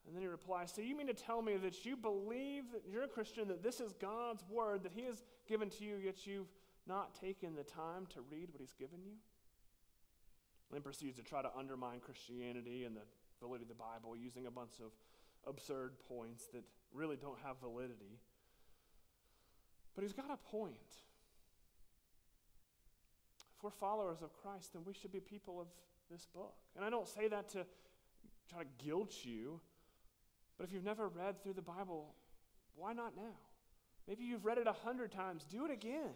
And 0.07 0.15
then 0.15 0.23
he 0.23 0.29
replies, 0.29 0.73
So 0.73 0.83
you 0.83 0.97
mean 0.97 1.07
to 1.07 1.15
tell 1.15 1.43
me 1.43 1.57
that 1.57 1.85
you 1.85 1.97
believe 1.97 2.65
that 2.73 2.83
you're 2.91 3.05
a 3.05 3.09
Christian, 3.09 3.49
that 3.49 3.63
this 3.63 3.81
is 3.81 3.93
God's 3.93 4.43
word 4.51 4.83
that 4.83 4.93
he 4.93 5.05
has 5.05 5.23
given 5.49 5.71
to 5.71 5.85
you, 5.85 5.97
yet 5.97 6.27
you've 6.27 6.49
not 6.87 7.15
taken 7.21 7.55
the 7.55 7.63
time 7.63 8.07
to 8.15 8.21
read 8.31 8.49
what 8.51 8.61
he's 8.61 8.75
given 8.75 8.99
you? 9.05 9.13
And 10.71 10.77
then 10.77 10.83
proceeds 10.83 11.17
to 11.17 11.23
try 11.23 11.43
to 11.43 11.51
undermine 11.57 12.01
Christianity 12.01 12.85
and 12.85 12.97
the 12.97 13.03
validity 13.41 13.71
of 13.71 13.77
the 13.77 13.83
Bible 13.83 14.17
using 14.17 14.47
a 14.47 14.51
bunch 14.51 14.81
of 14.81 14.93
absurd 15.47 15.93
points 16.09 16.47
that 16.53 16.63
really 16.93 17.17
don't 17.17 17.39
have 17.45 17.57
validity. 17.61 18.19
But 19.95 20.03
he's 20.03 20.13
got 20.13 20.31
a 20.31 20.37
point. 20.37 20.75
If 23.61 23.65
we're 23.65 23.71
followers 23.73 24.23
of 24.23 24.33
Christ, 24.33 24.73
then 24.73 24.85
we 24.87 24.95
should 24.95 25.13
be 25.13 25.21
people 25.21 25.61
of 25.61 25.67
this 26.11 26.27
book. 26.35 26.55
And 26.75 26.83
I 26.83 26.89
don't 26.89 27.07
say 27.07 27.29
that 27.29 27.51
to 27.51 27.67
try 28.49 28.63
to 28.63 28.69
guilt 28.83 29.15
you, 29.23 29.61
but 30.57 30.67
if 30.67 30.73
you've 30.73 30.83
never 30.83 31.09
read 31.09 31.43
through 31.43 31.53
the 31.53 31.61
Bible, 31.61 32.15
why 32.75 32.95
not 32.95 33.15
now? 33.15 33.37
Maybe 34.09 34.25
you've 34.25 34.47
read 34.47 34.57
it 34.57 34.67
a 34.67 34.73
hundred 34.73 35.13
times. 35.13 35.45
Do 35.45 35.67
it 35.67 35.71
again. 35.71 36.15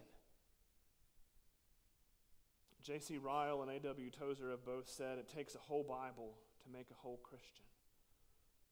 J.C. 2.81 3.19
Ryle 3.19 3.61
and 3.61 3.69
A.W. 3.69 4.09
Tozer 4.09 4.49
have 4.49 4.65
both 4.65 4.89
said 4.89 5.19
it 5.19 5.29
takes 5.29 5.53
a 5.53 5.59
whole 5.59 5.83
Bible 5.83 6.33
to 6.63 6.69
make 6.75 6.87
a 6.89 6.95
whole 6.95 7.19
Christian. 7.21 7.65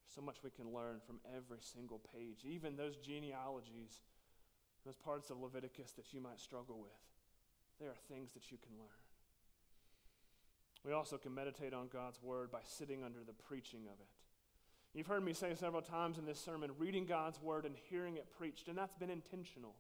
There's 0.02 0.16
so 0.16 0.22
much 0.24 0.38
we 0.44 0.50
can 0.50 0.74
learn 0.74 1.00
from 1.06 1.20
every 1.36 1.60
single 1.62 2.02
page, 2.12 2.40
even 2.44 2.76
those 2.76 2.98
genealogies, 2.98 4.02
those 4.84 4.98
parts 4.98 5.30
of 5.30 5.40
Leviticus 5.40 5.92
that 5.92 6.12
you 6.12 6.20
might 6.20 6.40
struggle 6.40 6.80
with. 6.82 7.13
There 7.80 7.90
are 7.90 8.02
things 8.10 8.32
that 8.34 8.52
you 8.52 8.58
can 8.58 8.78
learn. 8.78 8.88
We 10.86 10.92
also 10.92 11.18
can 11.18 11.34
meditate 11.34 11.74
on 11.74 11.88
God's 11.88 12.22
word 12.22 12.52
by 12.52 12.60
sitting 12.64 13.04
under 13.04 13.20
the 13.26 13.34
preaching 13.34 13.82
of 13.86 14.00
it. 14.00 14.08
You've 14.94 15.08
heard 15.08 15.24
me 15.24 15.34
say 15.34 15.56
several 15.56 15.82
times 15.82 16.18
in 16.18 16.26
this 16.26 16.40
sermon 16.40 16.72
reading 16.78 17.06
God's 17.06 17.42
word 17.42 17.66
and 17.66 17.76
hearing 17.90 18.18
it 18.18 18.28
preached, 18.38 18.68
and 18.68 18.78
that's 18.78 18.94
been 18.94 19.10
intentional. 19.10 19.76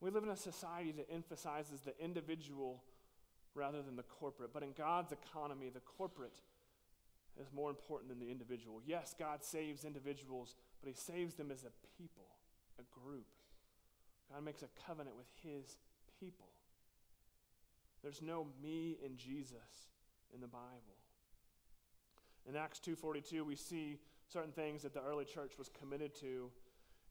We 0.00 0.10
live 0.10 0.22
in 0.22 0.30
a 0.30 0.36
society 0.36 0.92
that 0.92 1.12
emphasizes 1.12 1.80
the 1.80 1.92
individual 2.02 2.82
rather 3.54 3.82
than 3.82 3.96
the 3.96 4.04
corporate, 4.04 4.52
but 4.54 4.62
in 4.62 4.72
God's 4.72 5.12
economy, 5.12 5.68
the 5.68 5.80
corporate 5.80 6.40
is 7.40 7.48
more 7.52 7.68
important 7.68 8.08
than 8.08 8.20
the 8.20 8.30
individual. 8.30 8.80
Yes, 8.86 9.14
God 9.18 9.44
saves 9.44 9.84
individuals, 9.84 10.54
but 10.80 10.88
He 10.88 10.94
saves 10.94 11.34
them 11.34 11.50
as 11.50 11.64
a 11.64 11.72
people, 11.98 12.26
a 12.78 12.82
group. 13.00 13.26
God 14.32 14.44
makes 14.44 14.62
a 14.62 14.68
covenant 14.86 15.16
with 15.16 15.26
His 15.42 15.76
people. 16.20 16.48
There's 18.02 18.22
no 18.22 18.46
me 18.62 18.98
and 19.04 19.16
Jesus 19.16 19.88
in 20.34 20.40
the 20.40 20.46
Bible. 20.46 20.96
In 22.48 22.56
Acts 22.56 22.80
2:42 22.80 23.44
we 23.44 23.56
see 23.56 23.98
certain 24.26 24.52
things 24.52 24.82
that 24.82 24.94
the 24.94 25.02
early 25.02 25.24
church 25.24 25.58
was 25.58 25.68
committed 25.68 26.14
to. 26.16 26.50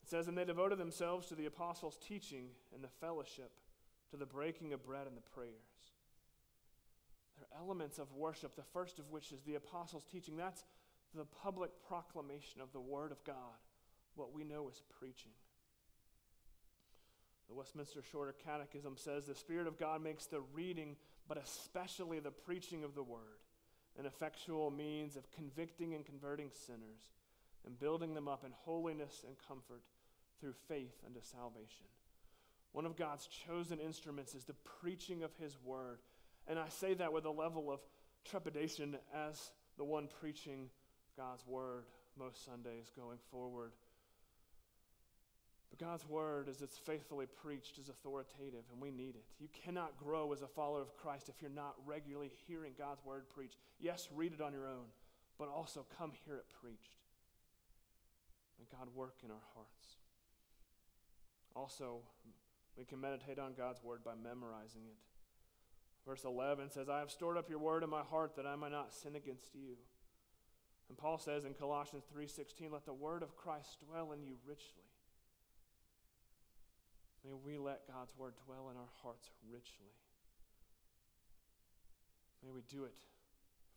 It 0.02 0.10
says 0.10 0.28
and 0.28 0.38
they 0.38 0.46
devoted 0.46 0.78
themselves 0.78 1.28
to 1.28 1.36
the 1.36 1.46
apostles' 1.46 1.98
teaching 1.98 2.50
and 2.74 2.84
the 2.84 2.88
fellowship, 2.88 3.52
to 4.12 4.18
the 4.18 4.26
breaking 4.26 4.74
of 4.74 4.86
bread 4.86 5.08
and 5.08 5.18
the 5.18 5.22
prayers. 5.22 5.52
There 7.36 7.46
are 7.52 7.62
elements 7.62 8.00
of 8.00 8.14
worship, 8.14 8.56
the 8.56 8.64
first 8.64 9.00
of 9.00 9.10
which 9.12 9.32
is 9.32 9.42
the 9.42 9.56
apostles' 9.56 10.06
teaching. 10.12 10.38
That's 10.38 10.64
the 11.14 11.26
public 11.26 11.72
proclamation 11.88 12.62
of 12.62 12.72
the 12.72 12.80
word 12.80 13.12
of 13.12 13.24
God, 13.24 13.60
what 14.16 14.34
we 14.34 14.44
know 14.44 14.68
as 14.70 14.82
preaching. 15.00 15.32
The 17.50 17.56
Westminster 17.56 18.02
Shorter 18.12 18.36
Catechism 18.46 18.98
says 18.98 19.26
the 19.26 19.36
Spirit 19.36 19.68
of 19.68 19.80
God 19.80 20.04
makes 20.04 20.26
the 20.26 20.42
reading, 20.54 20.96
but 21.28 21.38
especially 21.38 22.20
the 22.20 22.32
preaching 22.32 22.84
of 22.84 22.94
the 22.94 23.04
Word, 23.04 23.40
an 23.98 24.06
effectual 24.06 24.70
means 24.70 25.16
of 25.16 25.32
convicting 25.32 25.94
and 25.94 26.06
converting 26.06 26.50
sinners 26.52 27.12
and 27.66 27.80
building 27.80 28.14
them 28.14 28.28
up 28.28 28.44
in 28.44 28.52
holiness 28.66 29.24
and 29.26 29.36
comfort 29.48 29.84
through 30.40 30.54
faith 30.68 30.96
unto 31.06 31.22
salvation. 31.22 31.86
One 32.74 32.86
of 32.86 32.96
God's 32.96 33.28
chosen 33.28 33.80
instruments 33.80 34.36
is 34.36 34.44
the 34.44 34.56
preaching 34.82 35.24
of 35.24 35.32
His 35.36 35.58
Word. 35.64 36.00
And 36.48 36.60
I 36.60 36.70
say 36.70 36.94
that 36.96 37.12
with 37.12 37.26
a 37.26 37.32
level 37.32 37.72
of 37.72 37.80
trepidation 38.24 38.98
as 39.14 39.52
the 39.78 39.84
one 39.84 40.08
preaching 40.20 40.70
God's 41.16 41.46
Word 41.48 41.86
most 42.18 42.46
Sundays 42.46 42.92
going 42.96 43.18
forward. 43.32 43.72
But 45.70 45.80
God's 45.80 46.08
word, 46.08 46.48
as 46.50 46.62
it's 46.62 46.78
faithfully 46.78 47.26
preached, 47.26 47.78
is 47.78 47.90
authoritative, 47.90 48.64
and 48.72 48.82
we 48.82 48.92
need 48.92 49.16
it. 49.16 49.26
You 49.40 49.50
cannot 49.64 49.98
grow 49.98 50.32
as 50.32 50.42
a 50.42 50.48
follower 50.48 50.82
of 50.82 50.96
Christ 50.96 51.30
if 51.30 51.42
you're 51.42 51.52
not 51.52 51.76
regularly 51.86 52.32
hearing 52.48 52.74
God's 52.78 53.04
word 53.04 53.24
preached. 53.30 53.58
Yes, 53.80 54.08
read 54.16 54.34
it 54.34 54.42
on 54.42 54.54
your 54.54 54.68
own, 54.68 54.86
but 55.38 55.50
also 55.50 55.86
come 55.98 56.14
hear 56.26 56.36
it 56.36 56.46
preached. 56.62 56.96
May 58.60 58.66
God 58.72 58.88
work 58.96 59.16
in 59.24 59.32
our 59.32 59.44
hearts. 59.54 59.98
Also, 61.56 62.00
we 62.78 62.86
can 62.86 63.02
meditate 63.02 63.40
on 63.40 63.54
God's 63.54 63.84
word 63.84 64.04
by 64.04 64.14
memorizing 64.16 64.84
it. 64.86 64.98
Verse 66.06 66.24
11 66.24 66.70
says, 66.72 66.88
I 66.88 67.00
have 67.00 67.12
stored 67.12 67.38
up 67.38 67.50
your 67.50 67.60
word 67.60 67.84
in 67.84 67.90
my 67.90 68.04
heart 68.04 68.36
that 68.38 68.46
I 68.46 68.56
might 68.56 68.72
not 68.72 68.94
sin 68.94 69.16
against 69.16 69.54
you. 69.54 69.76
And 70.88 70.98
Paul 70.98 71.18
says 71.18 71.44
in 71.44 71.54
Colossians 71.54 72.06
3:16, 72.16 72.72
let 72.72 72.86
the 72.86 72.94
word 72.94 73.24
of 73.24 73.36
Christ 73.36 73.78
dwell 73.86 74.14
in 74.14 74.24
you 74.24 74.38
richly. 74.46 74.87
May 77.26 77.34
we 77.34 77.58
let 77.58 77.88
God's 77.88 78.14
word 78.18 78.34
dwell 78.46 78.70
in 78.72 78.78
our 78.78 78.90
hearts 79.02 79.30
richly. 79.52 79.92
May 82.44 82.52
we 82.52 82.62
do 82.70 82.86
it 82.86 82.98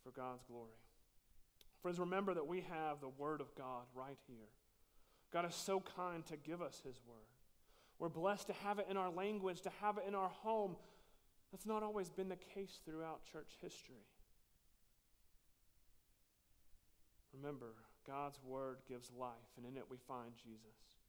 for 0.05 0.11
God's 0.11 0.43
glory. 0.45 0.79
Friends, 1.83 1.99
remember 1.99 2.35
that 2.35 2.47
we 2.47 2.61
have 2.69 3.01
the 3.01 3.09
word 3.09 3.41
of 3.41 3.55
God 3.55 3.85
right 3.95 4.19
here. 4.29 4.49
God 5.33 5.49
is 5.49 5.55
so 5.55 5.83
kind 5.97 6.25
to 6.27 6.37
give 6.37 6.61
us 6.61 6.81
his 6.85 7.01
word. 7.07 7.17
We're 7.99 8.09
blessed 8.09 8.49
to 8.49 8.53
have 8.65 8.79
it 8.79 8.87
in 8.91 8.97
our 8.97 9.11
language, 9.11 9.61
to 9.63 9.71
have 9.81 9.99
it 9.99 10.05
in 10.07 10.15
our 10.15 10.29
home. 10.29 10.77
That's 11.53 11.67
not 11.67 11.83
always 11.83 12.09
been 12.11 12.29
the 12.29 12.37
case 12.37 12.81
throughout 12.85 13.21
church 13.31 13.57
history. 13.61 14.05
Remember, 17.35 17.75
God's 18.07 18.39
word 18.45 18.79
gives 18.89 19.11
life, 19.19 19.35
and 19.57 19.67
in 19.67 19.77
it 19.77 19.85
we 19.91 19.97
find 20.09 20.33
Jesus. 20.37 21.00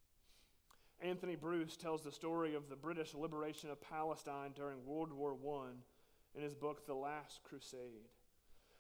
Anthony 1.02 1.36
Bruce 1.36 1.76
tells 1.76 2.04
the 2.04 2.12
story 2.12 2.54
of 2.54 2.70
the 2.70 2.76
British 2.76 3.14
liberation 3.16 3.70
of 3.70 3.82
Palestine 3.82 4.52
during 4.56 4.86
World 4.86 5.12
War 5.12 5.36
I 5.44 6.38
in 6.38 6.44
his 6.44 6.54
book, 6.54 6.86
The 6.86 6.94
Last 6.94 7.42
Crusade. 7.44 8.08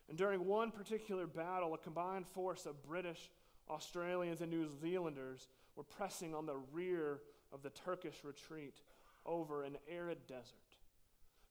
And 0.07 0.17
during 0.17 0.45
one 0.45 0.71
particular 0.71 1.25
battle, 1.25 1.73
a 1.73 1.77
combined 1.77 2.27
force 2.27 2.65
of 2.65 2.84
British, 2.84 3.31
Australians, 3.69 4.41
and 4.41 4.51
New 4.51 4.67
Zealanders 4.81 5.47
were 5.75 5.84
pressing 5.84 6.36
on 6.36 6.45
the 6.45 6.57
rear 6.71 7.21
of 7.51 7.63
the 7.63 7.69
Turkish 7.69 8.23
retreat 8.23 8.81
over 9.25 9.63
an 9.63 9.77
arid 9.89 10.27
desert. 10.27 10.55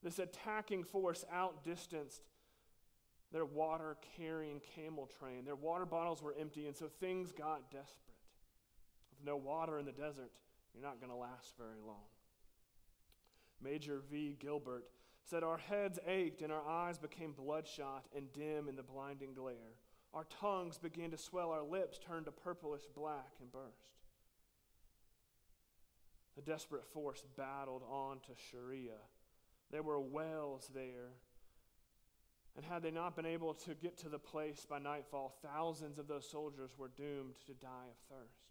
This 0.02 0.18
attacking 0.18 0.85
force 0.85 1.24
outdistanced 1.33 2.22
their 3.33 3.44
water 3.44 3.96
carrying 4.16 4.61
camel 4.74 5.09
train. 5.18 5.44
Their 5.44 5.56
water 5.56 5.87
bottles 5.87 6.22
were 6.22 6.35
empty, 6.38 6.66
and 6.66 6.76
so 6.76 6.87
things 6.87 7.33
got 7.33 7.70
desperate. 7.70 7.96
With 9.11 9.24
no 9.24 9.37
water 9.37 9.78
in 9.78 9.85
the 9.85 9.92
desert, 9.92 10.33
you're 10.74 10.83
not 10.83 11.00
going 11.00 11.11
to 11.11 11.16
last 11.16 11.54
very 11.59 11.80
long. 11.85 12.09
Major 13.62 14.02
V. 14.11 14.37
Gilbert 14.38 14.85
said, 15.24 15.42
Our 15.42 15.59
heads 15.59 15.98
ached 16.06 16.42
and 16.42 16.52
our 16.52 16.66
eyes 16.66 16.98
became 16.98 17.33
bloodshot 17.33 18.06
and 18.16 18.33
dim 18.33 18.68
in 18.68 18.76
the 18.76 18.83
blinding 18.83 19.35
glare. 19.35 19.76
Our 20.12 20.24
tongues 20.40 20.78
began 20.78 21.11
to 21.12 21.18
swell, 21.18 21.50
our 21.50 21.62
lips 21.62 21.98
turned 21.98 22.26
to 22.26 22.33
purplish 22.33 22.83
black 22.94 23.35
and 23.40 23.50
burst. 23.52 24.00
The 26.37 26.42
desperate 26.42 26.87
force 26.92 27.22
battled 27.37 27.83
on 27.88 28.18
to 28.20 28.33
Sharia. 28.50 28.98
There 29.70 29.83
were 29.83 30.00
wells 30.00 30.70
there. 30.74 31.12
And 32.56 32.64
had 32.64 32.83
they 32.83 32.90
not 32.90 33.14
been 33.14 33.26
able 33.26 33.54
to 33.54 33.74
get 33.74 33.96
to 33.98 34.09
the 34.09 34.18
place 34.18 34.66
by 34.68 34.80
nightfall, 34.80 35.37
thousands 35.42 35.98
of 35.98 36.09
those 36.09 36.28
soldiers 36.28 36.72
were 36.76 36.90
doomed 36.96 37.35
to 37.46 37.52
die 37.54 37.88
of 37.88 38.16
thirst. 38.16 38.50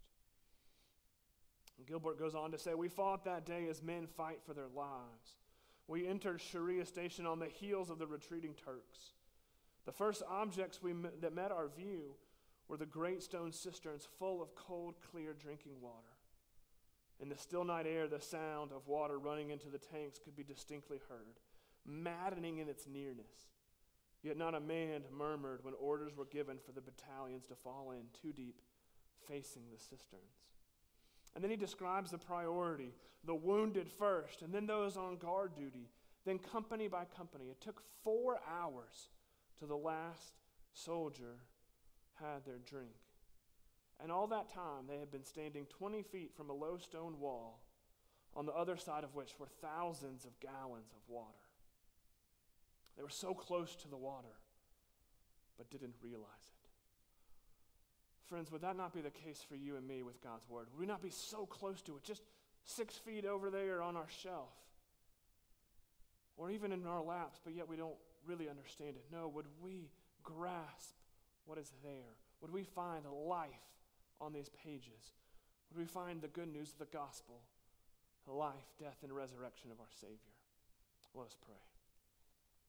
Gilbert 1.86 2.18
goes 2.18 2.34
on 2.34 2.50
to 2.52 2.58
say, 2.58 2.74
We 2.74 2.88
fought 2.88 3.24
that 3.24 3.46
day 3.46 3.66
as 3.68 3.82
men 3.82 4.06
fight 4.06 4.40
for 4.44 4.54
their 4.54 4.68
lives. 4.74 5.38
We 5.86 6.06
entered 6.06 6.40
Sharia 6.40 6.86
station 6.86 7.26
on 7.26 7.38
the 7.38 7.46
heels 7.46 7.90
of 7.90 7.98
the 7.98 8.06
retreating 8.06 8.54
Turks. 8.54 9.14
The 9.86 9.92
first 9.92 10.22
objects 10.28 10.82
we 10.82 10.92
met, 10.92 11.20
that 11.22 11.34
met 11.34 11.50
our 11.50 11.68
view 11.68 12.14
were 12.68 12.76
the 12.76 12.86
great 12.86 13.22
stone 13.22 13.52
cisterns 13.52 14.06
full 14.18 14.40
of 14.40 14.54
cold, 14.54 14.94
clear 15.10 15.32
drinking 15.32 15.80
water. 15.80 16.14
In 17.20 17.28
the 17.28 17.36
still 17.36 17.64
night 17.64 17.86
air, 17.86 18.06
the 18.06 18.20
sound 18.20 18.72
of 18.72 18.86
water 18.86 19.18
running 19.18 19.50
into 19.50 19.68
the 19.68 19.78
tanks 19.78 20.20
could 20.24 20.36
be 20.36 20.44
distinctly 20.44 21.00
heard, 21.08 21.40
maddening 21.84 22.58
in 22.58 22.68
its 22.68 22.86
nearness. 22.86 23.50
Yet 24.22 24.36
not 24.36 24.54
a 24.54 24.60
man 24.60 25.02
murmured 25.12 25.64
when 25.64 25.74
orders 25.74 26.16
were 26.16 26.26
given 26.26 26.58
for 26.64 26.72
the 26.72 26.80
battalions 26.80 27.46
to 27.48 27.54
fall 27.54 27.90
in 27.90 28.04
two 28.20 28.32
deep, 28.32 28.60
facing 29.26 29.62
the 29.72 29.78
cisterns. 29.78 30.46
And 31.34 31.42
then 31.44 31.50
he 31.50 31.56
describes 31.56 32.10
the 32.10 32.18
priority 32.18 32.92
the 33.24 33.34
wounded 33.34 33.88
first, 33.88 34.42
and 34.42 34.52
then 34.52 34.66
those 34.66 34.96
on 34.96 35.16
guard 35.16 35.54
duty, 35.54 35.88
then 36.24 36.38
company 36.38 36.88
by 36.88 37.04
company. 37.04 37.46
It 37.50 37.60
took 37.60 37.82
four 38.02 38.40
hours 38.48 39.08
till 39.58 39.68
the 39.68 39.76
last 39.76 40.32
soldier 40.72 41.36
had 42.14 42.44
their 42.46 42.58
drink. 42.58 42.94
And 44.02 44.10
all 44.10 44.26
that 44.28 44.52
time, 44.52 44.86
they 44.88 44.98
had 44.98 45.10
been 45.10 45.24
standing 45.24 45.66
20 45.66 46.02
feet 46.02 46.32
from 46.34 46.48
a 46.48 46.54
low 46.54 46.78
stone 46.78 47.20
wall, 47.20 47.60
on 48.34 48.46
the 48.46 48.52
other 48.52 48.76
side 48.76 49.04
of 49.04 49.14
which 49.14 49.38
were 49.38 49.48
thousands 49.60 50.24
of 50.24 50.38
gallons 50.40 50.92
of 50.92 51.00
water. 51.08 51.26
They 52.96 53.02
were 53.02 53.10
so 53.10 53.34
close 53.34 53.74
to 53.76 53.88
the 53.88 53.96
water, 53.96 54.38
but 55.58 55.70
didn't 55.70 55.94
realize 56.02 56.24
it. 56.48 56.59
Friends, 58.30 58.52
would 58.52 58.62
that 58.62 58.76
not 58.76 58.94
be 58.94 59.00
the 59.00 59.10
case 59.10 59.44
for 59.46 59.56
you 59.56 59.74
and 59.74 59.86
me 59.86 60.04
with 60.04 60.22
God's 60.22 60.48
Word? 60.48 60.68
Would 60.70 60.80
we 60.80 60.86
not 60.86 61.02
be 61.02 61.10
so 61.10 61.46
close 61.46 61.82
to 61.82 61.96
it, 61.96 62.04
just 62.04 62.22
six 62.64 62.94
feet 62.94 63.24
over 63.24 63.50
there 63.50 63.82
on 63.82 63.96
our 63.96 64.06
shelf? 64.22 64.54
Or 66.36 66.52
even 66.52 66.70
in 66.70 66.86
our 66.86 67.02
laps, 67.02 67.40
but 67.44 67.56
yet 67.56 67.68
we 67.68 67.76
don't 67.76 67.98
really 68.24 68.48
understand 68.48 68.90
it? 68.90 69.04
No, 69.12 69.26
would 69.26 69.46
we 69.60 69.90
grasp 70.22 70.94
what 71.44 71.58
is 71.58 71.72
there? 71.82 72.14
Would 72.40 72.52
we 72.52 72.62
find 72.62 73.04
life 73.26 73.48
on 74.20 74.32
these 74.32 74.48
pages? 74.62 75.12
Would 75.70 75.80
we 75.80 75.86
find 75.86 76.22
the 76.22 76.28
good 76.28 76.52
news 76.52 76.70
of 76.70 76.78
the 76.78 76.96
gospel, 76.96 77.40
the 78.26 78.32
life, 78.32 78.72
death, 78.78 78.98
and 79.02 79.12
resurrection 79.12 79.72
of 79.72 79.80
our 79.80 79.90
Savior? 80.00 80.16
Let 81.14 81.26
us 81.26 81.36
pray. 81.44 81.69